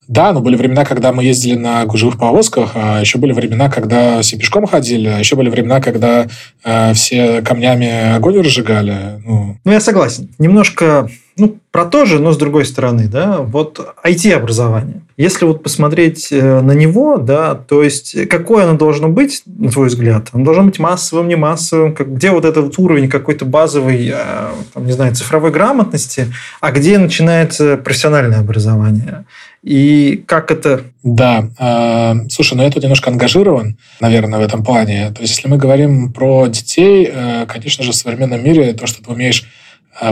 [0.09, 4.22] Да, но были времена, когда мы ездили на гужевых повозках, а еще были времена, когда
[4.22, 6.26] все пешком ходили, а еще были времена, когда
[6.64, 9.20] э, все камнями огонь разжигали.
[9.26, 9.59] Ну.
[9.62, 10.30] ну, я согласен.
[10.39, 15.03] Немножко ну, про то же, но с другой стороны, да, вот IT-образование.
[15.18, 19.88] Если вот посмотреть э, на него, да, то есть какое оно должно быть, на твой
[19.88, 20.28] взгляд?
[20.32, 21.92] Оно должно быть массовым, не массовым?
[21.92, 26.98] Как, где вот этот уровень какой-то базовой, э, там, не знаю, цифровой грамотности, а где
[26.98, 29.24] начинается профессиональное образование?
[29.64, 30.82] И как это...
[31.02, 31.48] Да.
[31.58, 35.10] Э, слушай, ну я тут немножко ангажирован, наверное, в этом плане.
[35.10, 39.02] То есть, если мы говорим про детей, э, конечно же, в современном мире то, что
[39.02, 39.48] ты умеешь э,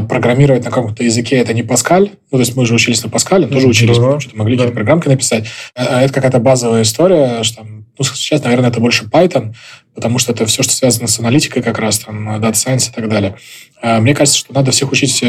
[0.09, 2.11] программировать на каком-то языке, это не Паскаль.
[2.31, 4.63] Ну, то есть мы же учились на Паскале, тоже учились, да, что-то могли да.
[4.63, 5.47] какие-то программки написать.
[5.75, 9.55] Э, это какая-то базовая история, что там, ну, сейчас, наверное, это больше Python,
[9.95, 13.09] потому что это все, что связано с аналитикой как раз, там, Data Science и так
[13.09, 13.37] далее.
[13.83, 15.25] Э, мне кажется, что надо всех учить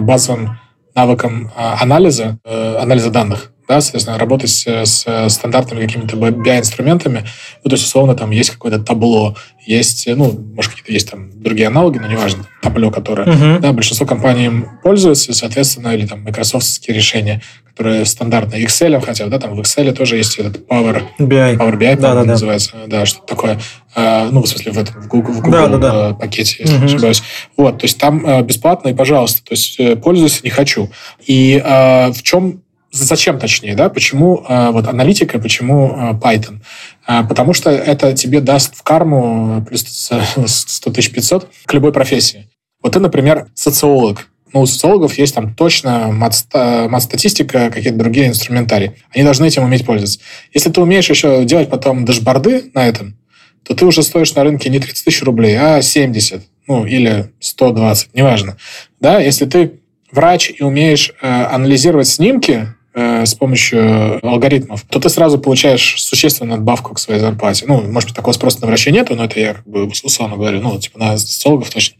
[0.00, 0.58] базовым
[0.94, 7.26] навыкам анализа, анализа данных да, соответственно, работать с, с стандартными какими-то BI-инструментами.
[7.62, 11.68] Ну, то есть, условно, там есть какое-то табло, есть, ну, может, какие-то есть там другие
[11.68, 13.58] аналоги, но неважно, табло, которое, uh-huh.
[13.60, 19.38] да, большинство компаний им пользуются, соответственно, или там майкрософтские решения, которые стандартные Excel, хотя, да,
[19.38, 23.20] там в Excel тоже есть этот Power BI, Power BI да, да, называется, да, что
[23.26, 23.60] такое,
[23.94, 26.14] а, ну, в смысле, в этом, в Google, в Google да, да, да.
[26.14, 26.80] пакете, если uh-huh.
[26.80, 27.22] не ошибаюсь.
[27.58, 30.90] Вот, то есть там а, бесплатно и пожалуйста, то есть э, пользуйся, не хочу.
[31.26, 33.90] И а, в чем Зачем, точнее, да?
[33.90, 36.60] Почему э, вот аналитика, почему э, Python?
[37.06, 42.48] Э, потому что это тебе даст в карму плюс 100 тысяч 500 к любой профессии.
[42.82, 44.28] Вот ты, например, социолог.
[44.54, 48.94] Ну, у социологов есть там точно мат-статистика, какие-то другие инструментарии.
[49.14, 50.20] Они должны этим уметь пользоваться.
[50.54, 53.18] Если ты умеешь еще делать потом дашборды на этом,
[53.64, 58.14] то ты уже стоишь на рынке не 30 тысяч рублей, а 70, ну, или 120,
[58.14, 58.56] неважно.
[59.00, 59.80] Да, если ты
[60.10, 66.94] врач и умеешь э, анализировать снимки, с помощью алгоритмов, то ты сразу получаешь существенную надбавку
[66.94, 67.66] к своей зарплате.
[67.66, 70.60] Ну, может быть, такого спроса на врача нету, но это я как бы условно говорю,
[70.60, 71.96] ну, типа на социологов точно.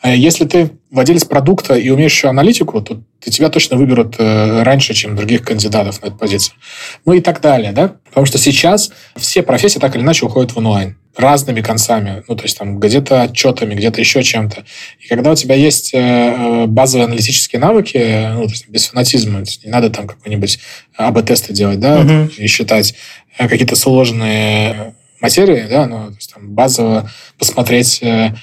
[0.00, 4.94] А если ты владелец продукта и умеешь еще аналитику, то тебя точно выберут э, раньше,
[4.94, 6.56] чем других кандидатов на эту позицию.
[7.06, 7.94] Ну и так далее, да?
[8.08, 12.44] Потому что сейчас все профессии так или иначе уходят в онлайн разными концами, ну, то
[12.44, 14.64] есть там где-то отчетами, где-то еще чем-то.
[15.00, 19.70] И когда у тебя есть э, базовые аналитические навыки, ну, то есть без фанатизма, не
[19.70, 20.60] надо там какой-нибудь
[20.96, 22.34] АБ-тесты делать, да, uh-huh.
[22.36, 22.94] и считать
[23.38, 28.34] э, какие-то сложные материи, да, ну, то есть там базово посмотреть э,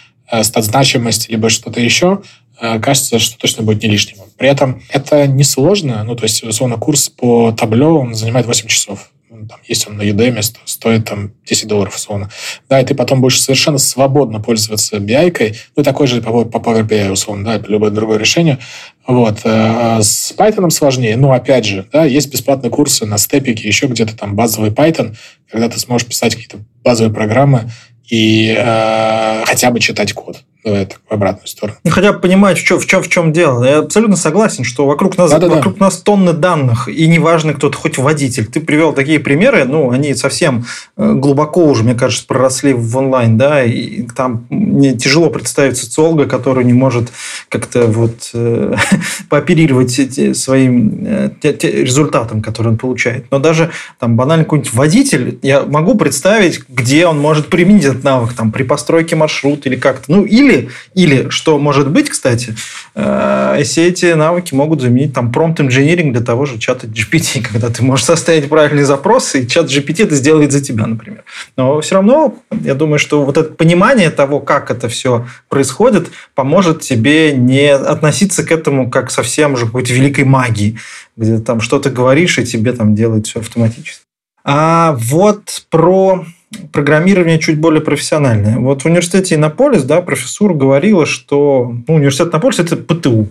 [0.44, 2.22] стат значимость либо что-то еще,
[2.60, 4.18] кажется, что точно будет не лишним.
[4.38, 9.12] При этом это несложно, ну, то есть, условно, курс по табло, он занимает 8 часов
[9.48, 12.30] там, есть он на Udemy, стоит там 10 долларов условно.
[12.70, 16.88] Да, и ты потом будешь совершенно свободно пользоваться BI, ну, такой же по, по Power
[16.88, 18.60] BI условно, да, любое другое решение.
[19.06, 19.40] Вот.
[19.44, 24.16] Э, с Python сложнее, но опять же, да, есть бесплатные курсы на степике, еще где-то
[24.16, 25.16] там базовый Python,
[25.50, 27.70] когда ты сможешь писать какие-то базовые программы
[28.10, 31.78] и э, хотя бы читать код это в обратную сторону.
[31.84, 33.64] Ну, хотя бы понимать, в чем, в, чем, в чем дело.
[33.64, 35.86] Я абсолютно согласен, что вокруг нас, да, вокруг да.
[35.86, 38.48] нас тонны данных, и неважно, кто то хоть водитель.
[38.48, 40.66] Ты привел такие примеры, ну, они совсем
[40.98, 46.26] э, глубоко уже, мне кажется, проросли в онлайн, да, и там мне тяжело представить социолога,
[46.26, 47.10] который не может
[47.50, 48.76] как-то вот э,
[49.30, 49.92] пооперировать
[50.38, 53.26] своим э, результатом, который он получает.
[53.32, 58.34] Но даже там банально какой-нибудь водитель, я могу представить, где он может применить этот навык,
[58.34, 60.12] там, при постройке маршрута или как-то.
[60.12, 62.56] Ну, или или, что может быть, кстати,
[62.98, 67.70] э, все эти навыки могут заменить там промпт инжиниринг для того же чата GPT, когда
[67.70, 71.24] ты можешь составить правильный запрос, и чат GPT это сделает за тебя, например.
[71.56, 76.82] Но все равно, я думаю, что вот это понимание того, как это все происходит, поможет
[76.82, 80.78] тебе не относиться к этому как совсем уже какой-то великой магии,
[81.16, 84.02] где там что-то говоришь, и тебе там делают все автоматически.
[84.44, 86.26] А вот про
[86.72, 88.58] программирование чуть более профессиональное.
[88.58, 93.30] Вот в университете Иннополис, да, профессура говорила, что ну, университет Иннополис– это ПТУ.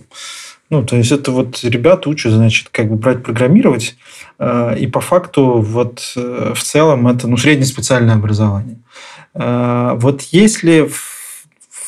[0.69, 3.95] Ну, то есть, это вот ребята учат, значит, как бы брать программировать,
[4.37, 8.77] э, и по факту вот э, в целом это, ну, среднее специальное образование.
[9.33, 10.89] Э, вот если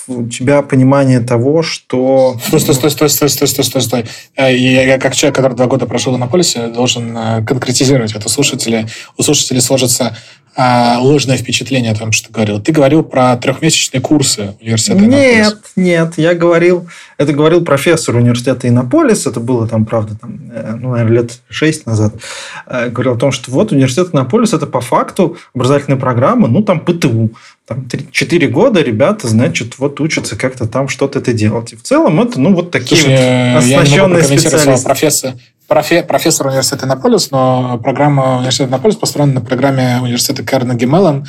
[0.08, 2.38] у тебя понимание того, что...
[2.48, 4.06] Стой, стой, стой, стой, стой, стой, стой, стой, стой.
[4.36, 7.14] Я как человек, который два года прошел на полисе, должен
[7.46, 8.28] конкретизировать это.
[8.28, 10.18] Слушатели, у слушателей сложится
[10.56, 12.62] а, ложное впечатление о том, что ты говорил.
[12.62, 15.72] Ты говорил про трехмесячные курсы университета Нет, Иннополис.
[15.76, 16.88] нет, я говорил,
[17.18, 21.86] это говорил профессор университета Иннополис, это было там, правда, там, э, ну, наверное, лет шесть
[21.86, 22.16] назад,
[22.66, 26.80] э, говорил о том, что вот университет Иннополис это по факту образовательная программа, ну, там
[26.80, 27.32] ПТУ,
[27.66, 31.74] там 4 года ребята, значит, вот учатся как-то там что-то это делать.
[31.74, 34.86] И в целом это, ну, вот такие Слушай, вот оснащенные специалисты.
[34.86, 35.34] Профессор,
[35.70, 41.26] профе, профессор университета Иннополис, но программа университета Иннополис построена на программе университета Карнеги Меллон,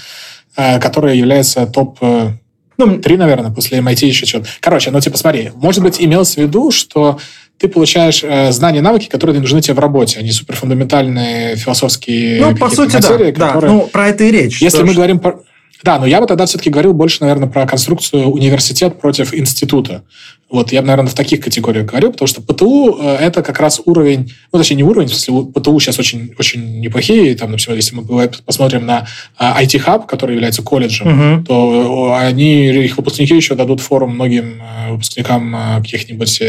[0.57, 2.31] э, которая является топ э,
[2.79, 4.49] ну, три, наверное, после MIT еще что-то.
[4.61, 7.19] Короче, ну, типа, смотри, может быть, имелось в виду, что
[7.59, 12.41] ты получаешь э, знания и навыки, которые нужны тебе в работе, а не суперфундаментальные философские
[12.41, 13.71] ну, по сути, материи, да, которые...
[13.71, 13.77] да.
[13.77, 14.63] Ну, про это и речь.
[14.63, 15.41] Если мы говорим про...
[15.83, 20.03] Да, но я бы тогда все-таки говорил больше, наверное, про конструкцию университет против института.
[20.51, 23.81] Вот я бы, наверное, в таких категориях говорю, потому что ПТУ э,– это как раз
[23.85, 27.37] уровень, ну, точнее, не уровень, в смысле, ПТУ сейчас очень, очень неплохие.
[27.37, 29.07] Там, например, если мы посмотрим на
[29.39, 31.45] IT-хаб, который является колледжем, угу.
[31.45, 36.43] то они, их выпускники еще дадут форум многим э, выпускникам э, каких-нибудь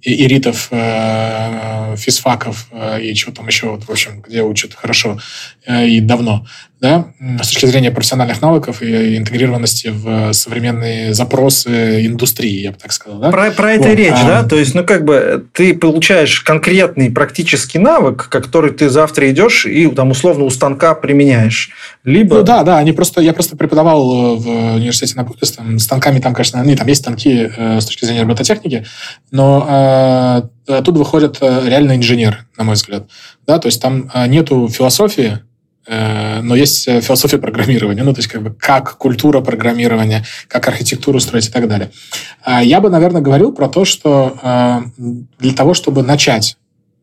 [0.00, 0.70] иритов,
[1.96, 2.68] физфаков
[3.02, 5.18] и чего там еще, вот, в общем, где учат хорошо
[5.68, 6.46] и давно
[6.80, 12.92] да, с точки зрения профессиональных навыков и интегрированности в современные запросы индустрии, я бы так
[12.92, 13.18] сказал.
[13.18, 13.30] Да?
[13.50, 14.26] Про, про это речь, а...
[14.26, 14.42] да?
[14.44, 19.88] То есть, ну, как бы ты получаешь конкретный практический навык, который ты завтра идешь и
[19.88, 21.70] там условно у станка применяешь.
[22.04, 22.36] Либо...
[22.36, 25.26] Ну да, да, они просто, я просто преподавал в университете на
[25.56, 28.86] там, станками там, конечно, ну, там есть станки э, с точки зрения робототехники,
[29.30, 33.04] но э, тут выходит э, реально инженер, на мой взгляд.
[33.46, 35.47] Да, то есть там э, нету философии, Э,
[35.88, 41.18] но есть э, философия программирования, ну, то есть как бы как культура программирования, как архитектуру
[41.18, 41.90] строить и так далее.
[42.42, 44.80] А я бы, наверное, говорил про то, что э,
[45.38, 46.56] для того, чтобы начать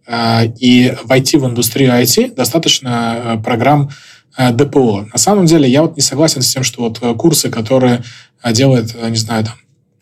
[0.08, 3.90] и войти в индустрию IT, достаточно программ
[4.38, 5.08] ДПО.
[5.12, 8.04] На самом деле, я вот не согласен с тем, что вот курсы, которые
[8.52, 9.56] делает, не знаю, там,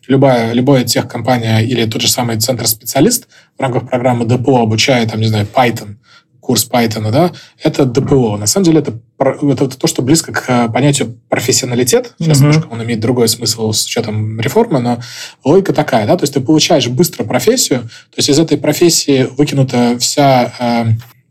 [0.06, 5.26] любая, любая техкомпания или тот же самый центр-специалист в рамках программы ДПО обучает, там, не
[5.26, 5.96] знаю, Python,
[6.44, 7.32] курс Python, да,
[7.62, 8.36] это ДПО.
[8.36, 12.14] На самом деле это, это то, что близко к э, понятию профессионалитет.
[12.18, 12.40] Сейчас uh-huh.
[12.42, 15.00] немножко он имеет другой смысл с учетом реформы, но
[15.42, 19.96] логика такая, да, то есть ты получаешь быстро профессию, то есть из этой профессии выкинута
[19.98, 20.84] вся э,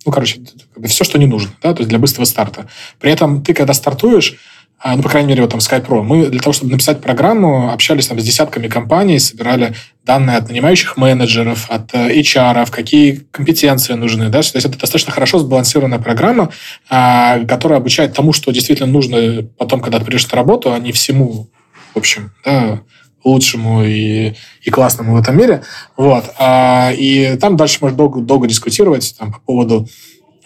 [0.05, 0.41] ну, короче,
[0.85, 2.67] все, что не нужно, да, то есть для быстрого старта.
[2.99, 4.35] При этом ты, когда стартуешь,
[4.83, 8.07] ну, по крайней мере, вот там Skype Pro, мы для того, чтобы написать программу, общались
[8.07, 9.73] там с десятками компаний, собирали
[10.05, 14.25] данные от нанимающих менеджеров, от э, HR, какие компетенции нужны.
[14.25, 14.41] Да?
[14.41, 16.51] То есть это достаточно хорошо сбалансированная программа,
[16.89, 20.91] а, которая обучает тому, что действительно нужно потом, когда ты придешь на работу, а не
[20.91, 21.47] всему,
[21.93, 22.81] в общем, да,
[23.23, 25.63] лучшему и, и классному в этом мире.
[25.95, 26.25] Вот.
[26.37, 29.87] А, и там дальше можно долго, долго дискутировать там, по поводу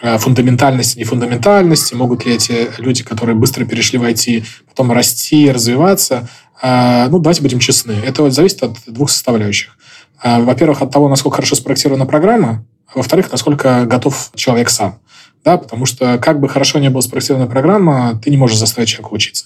[0.01, 6.29] фундаментальности, нефундаментальности, могут ли эти люди, которые быстро перешли в IT, потом расти, развиваться.
[6.61, 7.93] Э, ну, давайте будем честны.
[7.93, 9.77] Это вот зависит от двух составляющих.
[10.23, 14.99] Э, во-первых, от того, насколько хорошо спроектирована программа, а во-вторых, насколько готов человек сам.
[15.43, 19.13] Да, потому что как бы хорошо не была спроектирована программа, ты не можешь заставить человека
[19.13, 19.45] учиться.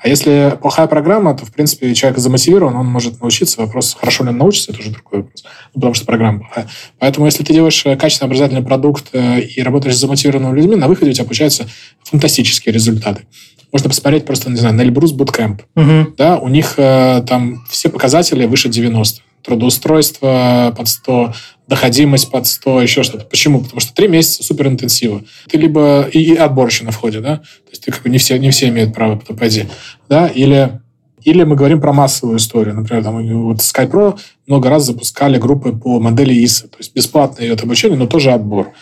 [0.00, 3.60] А если плохая программа, то, в принципе, человек замотивирован, он может научиться.
[3.60, 5.44] Вопрос, хорошо ли он научится, это уже другой вопрос.
[5.74, 6.68] Ну, потому что программа плохая.
[6.98, 10.86] Поэтому, если ты делаешь э, качественный образовательный продукт э, и работаешь с замотивированными людьми, на
[10.86, 11.68] выходе у тебя получаются
[12.04, 13.26] фантастические результаты.
[13.72, 15.60] Можно посмотреть просто, не знаю, на Эльбрус Bootcamp.
[15.74, 16.14] Угу.
[16.16, 21.34] Да, у них э, там все показатели выше 90 трудоустройство под 100,
[21.68, 23.26] доходимость под 100, еще что-то.
[23.26, 23.62] Почему?
[23.62, 25.22] Потому что три месяца супер интенсива.
[25.48, 26.08] Ты либо...
[26.12, 27.36] И, и отбор еще на входе, да?
[27.36, 29.66] То есть ты как бы не все, не все имеют право туда пойти.
[30.08, 30.26] Да?
[30.28, 30.80] Или,
[31.22, 32.74] или мы говорим про массовую историю.
[32.74, 36.68] Например, там, вот SkyPro много раз запускали группы по модели ИСа.
[36.68, 38.72] То есть бесплатное идет обучение, но тоже отбор.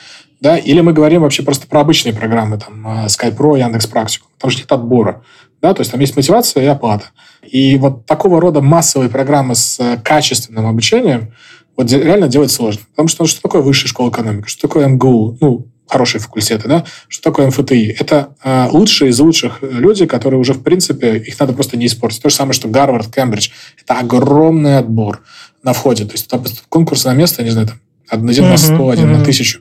[0.41, 0.57] Да?
[0.57, 4.28] Или мы говорим вообще просто про обычные программы, там, э, SkyPro, Яндекс Практику.
[4.39, 5.24] Там же нет отбора.
[5.61, 5.74] Да?
[5.74, 7.07] То есть там есть мотивация и оплата.
[7.43, 11.32] И вот такого рода массовые программы с э, качественным обучением–
[11.77, 12.83] вот реально делать сложно.
[12.91, 14.49] Потому что ну, что такое высшая школа экономики?
[14.49, 15.39] Что такое МГУ?
[15.41, 16.85] Ну, хорошие факультеты, да?
[17.09, 17.97] Что такое МФТИ?
[17.99, 22.22] Это э, лучшие из лучших люди, которые уже, в принципе, их надо просто не испортить.
[22.22, 23.51] То же самое, что Гарвард, Кембридж.
[23.81, 25.22] Это огромный отбор
[25.62, 26.05] на входе.
[26.05, 29.61] То есть там конкурс на место, не знаю, там, один на сто, один на тысячу.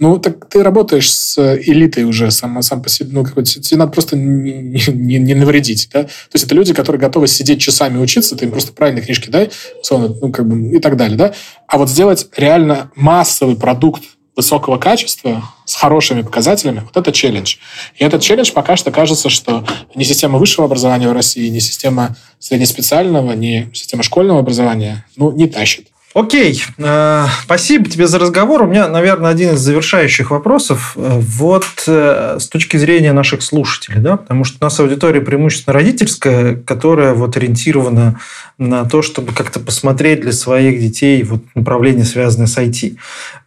[0.00, 3.10] Ну, так ты работаешь с элитой уже сам, сам по себе.
[3.12, 5.90] Ну, какой тебе надо просто не, не, не навредить.
[5.92, 6.04] Да?
[6.04, 9.50] То есть это люди, которые готовы сидеть часами учиться, ты им просто правильные книжки дай,
[9.82, 11.18] условно, ну, как бы, и так далее.
[11.18, 11.34] Да?
[11.66, 14.02] А вот сделать реально массовый продукт
[14.34, 17.56] высокого качества с хорошими показателями, вот это челлендж.
[17.96, 22.16] И этот челлендж пока что кажется, что ни система высшего образования в России, ни система
[22.38, 25.88] среднеспециального, ни система школьного образования ну, не тащит.
[26.12, 28.62] Окей, э, спасибо тебе за разговор.
[28.62, 30.94] У меня, наверное, один из завершающих вопросов.
[30.96, 35.72] Э, вот э, с точки зрения наших слушателей, да, потому что у нас аудитория преимущественно
[35.72, 38.18] родительская, которая вот ориентирована
[38.58, 42.96] на то, чтобы как-то посмотреть для своих детей вот направление, связанное с IT.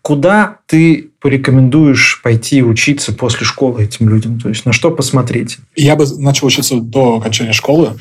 [0.02, 4.40] Куда ты порекомендуешь пойти учиться после школы этим людям?
[4.40, 5.58] То есть на что посмотреть?
[5.76, 7.98] Я бы начал учиться до окончания школы.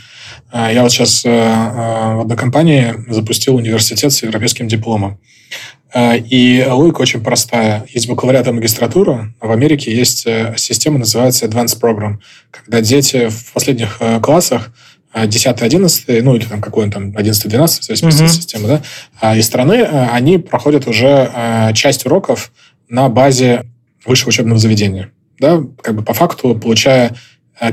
[0.53, 5.18] А, я вот сейчас э, э, в одной компании запустил университет с европейским дипломом.
[5.94, 7.86] А, и логика очень простая.
[7.88, 9.32] Есть бакалавриат и магистратура.
[9.40, 12.18] В Америке есть э, система, называется Advanced Program,
[12.50, 14.70] когда дети в последних классах
[15.14, 18.82] 10 11 ну или там какой он там 11 12 в зависимости от системы, да,
[19.20, 22.53] а, из страны, они проходят уже часть уроков
[22.88, 23.64] на базе
[24.05, 25.11] высшего учебного заведения.
[25.38, 27.14] Да, как бы по факту получая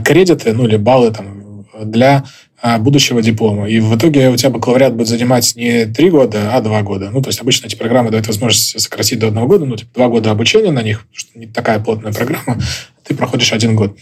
[0.03, 1.39] кредиты, ну или баллы там
[1.85, 2.23] для а,
[2.79, 3.69] будущего диплома.
[3.69, 7.09] И в итоге у тебя бакалавриат будет занимать не три года, а два года.
[7.11, 10.07] Ну, то есть обычно эти программы дают возможность сократить до одного года, ну, типа два
[10.09, 12.59] года обучения на них, что не такая плотная программа,
[13.09, 13.97] ты проходишь один год.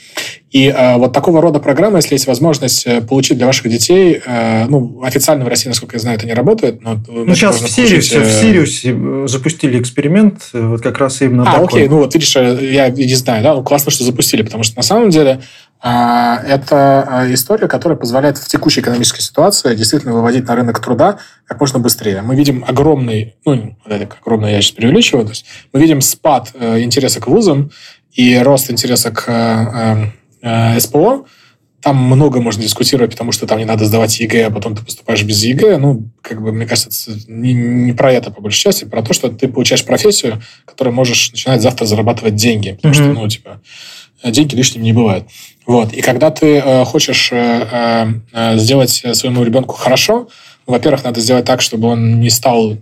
[0.52, 4.66] И э, вот такого рода программы, если есть возможность э, получить для ваших детей, э,
[4.68, 7.00] ну, официально в России, насколько я знаю, это не работает, но...
[7.08, 8.22] Ну, сейчас в Сириусе, получить, э...
[8.24, 11.66] в Сириусе запустили эксперимент, э, вот как раз именно А, такой.
[11.66, 14.84] окей, ну вот видишь, я не знаю, да, ну, классно, что запустили, потому что на
[14.84, 15.40] самом деле
[15.80, 21.20] а, это а, история, которая позволяет в текущей экономической ситуации действительно выводить на рынок труда
[21.46, 22.22] как можно быстрее.
[22.24, 26.82] Мы видим огромный, ну, это огромный, я сейчас преувеличиваю, то есть мы видим спад э,
[26.82, 27.70] интереса к вузам
[28.18, 30.12] и рост интереса к э,
[30.42, 31.26] э, СПО.
[31.82, 35.24] Там много можно дискутировать, потому что там не надо сдавать ЕГЭ, а потом ты поступаешь
[35.24, 35.78] без ЕГЭ.
[35.78, 39.30] Ну, как бы, мне кажется, не, не про это, по большей части, про то, что
[39.30, 42.72] ты получаешь профессию, которой можешь начинать завтра зарабатывать деньги.
[42.72, 42.98] Потому mm-hmm.
[42.98, 43.62] что, ну, типа,
[44.24, 45.28] деньги лишними не бывают.
[45.68, 45.94] Вот.
[45.94, 50.28] И когда ты э, хочешь э, э, сделать своему ребенку хорошо,
[50.66, 52.78] во-первых, надо сделать так, чтобы он не стал,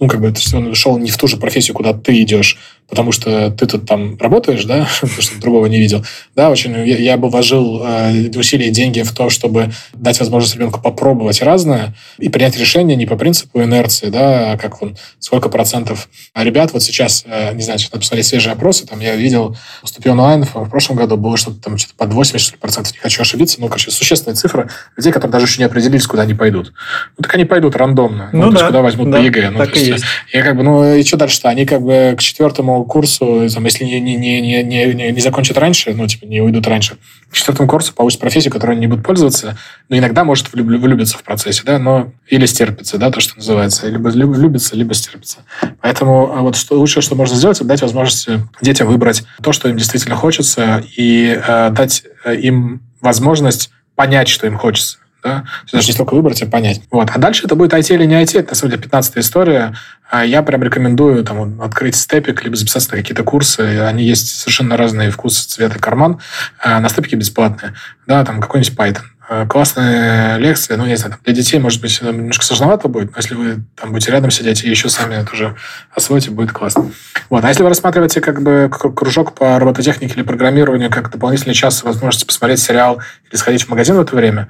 [0.00, 2.56] ну, как бы, он шел не в ту же профессию, куда ты идешь,
[2.88, 6.04] потому что ты тут там работаешь, да, потому что другого не видел.
[6.34, 10.54] Да, очень я, я бы вложил э, усилия и деньги в то, чтобы дать возможность
[10.54, 15.48] ребенку попробовать разное и принять решение не по принципу инерции, да, а как он, сколько
[15.48, 20.12] процентов ребят вот сейчас, э, не знаю, что-то посмотреть свежие опросы, там я видел, поступил
[20.12, 23.68] онлайн, в прошлом году было что-то там что-то под 80 процентов, не хочу ошибиться, ну,
[23.68, 26.72] короче, существенная цифра людей, которые даже еще не определились, куда они пойдут.
[27.16, 28.30] Ну, так они пойдут рандомно.
[28.32, 29.50] Ну, ну да, куда возьмут да, по ЕГЭ.
[29.50, 30.04] Ну, так и есть.
[30.32, 31.48] Я как бы, ну, и что дальше-то?
[31.48, 35.58] Они как бы к четвертому курсу, там, если не, не, не, не, не, не закончат
[35.58, 36.96] раньше, ну, типа, не уйдут раньше,
[37.30, 39.56] к четвертому курсу получат профессию, которой они не будут пользоваться,
[39.88, 44.08] но иногда может влюбиться в процессе, да, но или стерпится, да, то, что называется, либо
[44.08, 45.38] влюбится, либо стерпится.
[45.80, 48.28] Поэтому а вот что, лучшее, что можно сделать, это дать возможность
[48.60, 54.46] детям выбрать то, что им действительно хочется, и э, дать э, им возможность понять, что
[54.46, 54.97] им хочется.
[55.22, 55.44] Да?
[55.72, 56.82] Даже не столько выбрать, а понять.
[56.90, 57.10] Вот.
[57.12, 58.38] А дальше это будет IT или не IT.
[58.38, 59.74] Это, на самом деле, 15 история.
[60.10, 63.80] А я прям рекомендую там, открыть степик, либо записаться на какие-то курсы.
[63.80, 66.20] Они есть совершенно разные вкусы, цвета, карман.
[66.62, 67.74] А на степике бесплатные.
[68.06, 72.46] Да, там какой-нибудь Python а, классная лекция, ну, не знаю, для детей, может быть, немножко
[72.46, 75.54] сложновато будет, но если вы там будете рядом сидеть и еще сами тоже
[75.94, 76.90] освоите, будет классно.
[77.28, 77.44] Вот.
[77.44, 82.24] А если вы рассматриваете как бы кружок по робототехнике или программированию как дополнительный час возможности
[82.24, 84.48] посмотреть сериал или сходить в магазин в это время,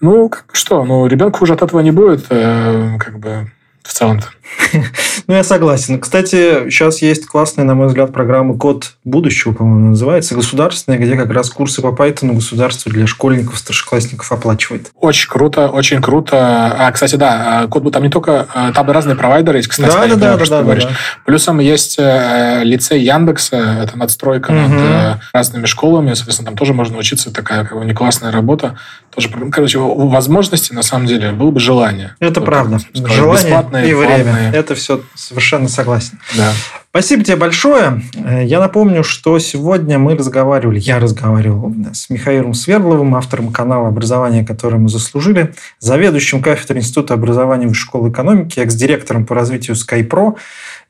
[0.00, 3.50] ну, что, ну, ребенку уже от этого не будет, э, как бы,
[3.82, 4.28] в целом-то.
[5.28, 5.98] Ну, я согласен.
[5.98, 11.30] Кстати, сейчас есть классная, на мой взгляд, программа «Код будущего», по-моему, называется, государственная, где как
[11.30, 14.92] раз курсы по Python государство для школьников, старшеклассников оплачивает.
[14.94, 16.36] Очень круто, очень круто.
[16.78, 18.46] А, кстати, да, а, код там не только...
[18.54, 19.90] А, там разные провайдеры есть, кстати.
[19.90, 20.88] Да, да, да, да, да, да.
[21.24, 24.60] Плюсом есть э, лицей Яндекса, это надстройка угу.
[24.60, 28.78] над э, разными школами, соответственно, там тоже можно учиться, такая как бы не классная работа.
[29.16, 32.14] Тоже, короче, возможности, на самом деле, было бы желание.
[32.20, 32.78] Это вот, правда.
[32.78, 34.50] Сказать, желание и время.
[34.52, 36.18] Это все совершенно согласен.
[36.36, 36.52] Да.
[36.90, 38.02] Спасибо тебе большое.
[38.14, 44.44] Э, я напомню, что сегодня мы разговаривали, я разговаривал с Михаилом Свердловым, автором канала «Образование,
[44.44, 50.36] которое мы заслужили», заведующим кафедрой Института образования Высшей школы экономики, экс-директором по развитию SkyPro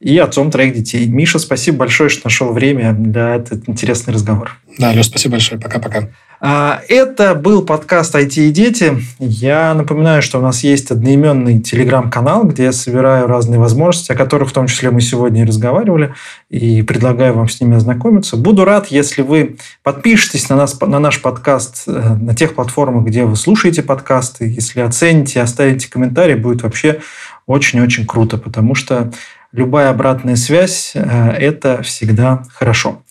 [0.01, 1.07] и отцом троих детей.
[1.07, 4.57] Миша, спасибо большое, что нашел время для этот интересный разговор.
[4.79, 5.61] Да, Леш, спасибо большое.
[5.61, 6.09] Пока-пока.
[6.39, 9.03] А, это был подкаст «IT и дети».
[9.19, 14.51] Я напоминаю, что у нас есть одноименный телеграм-канал, где я собираю разные возможности, о которых
[14.51, 16.15] в том числе мы сегодня и разговаривали,
[16.51, 18.37] и предлагаю вам с ними ознакомиться.
[18.37, 23.25] Буду рад, если вы подпишетесь на, нас, на наш подкаст э, на тех платформах, где
[23.25, 24.47] вы слушаете подкасты.
[24.47, 27.01] Если оцените, оставите комментарий, будет вообще
[27.47, 29.11] очень-очень круто, потому что
[29.53, 33.03] любая обратная связь э,– это всегда хорошо.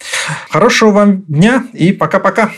[0.49, 2.51] Хорошего вам дня и пока-пока.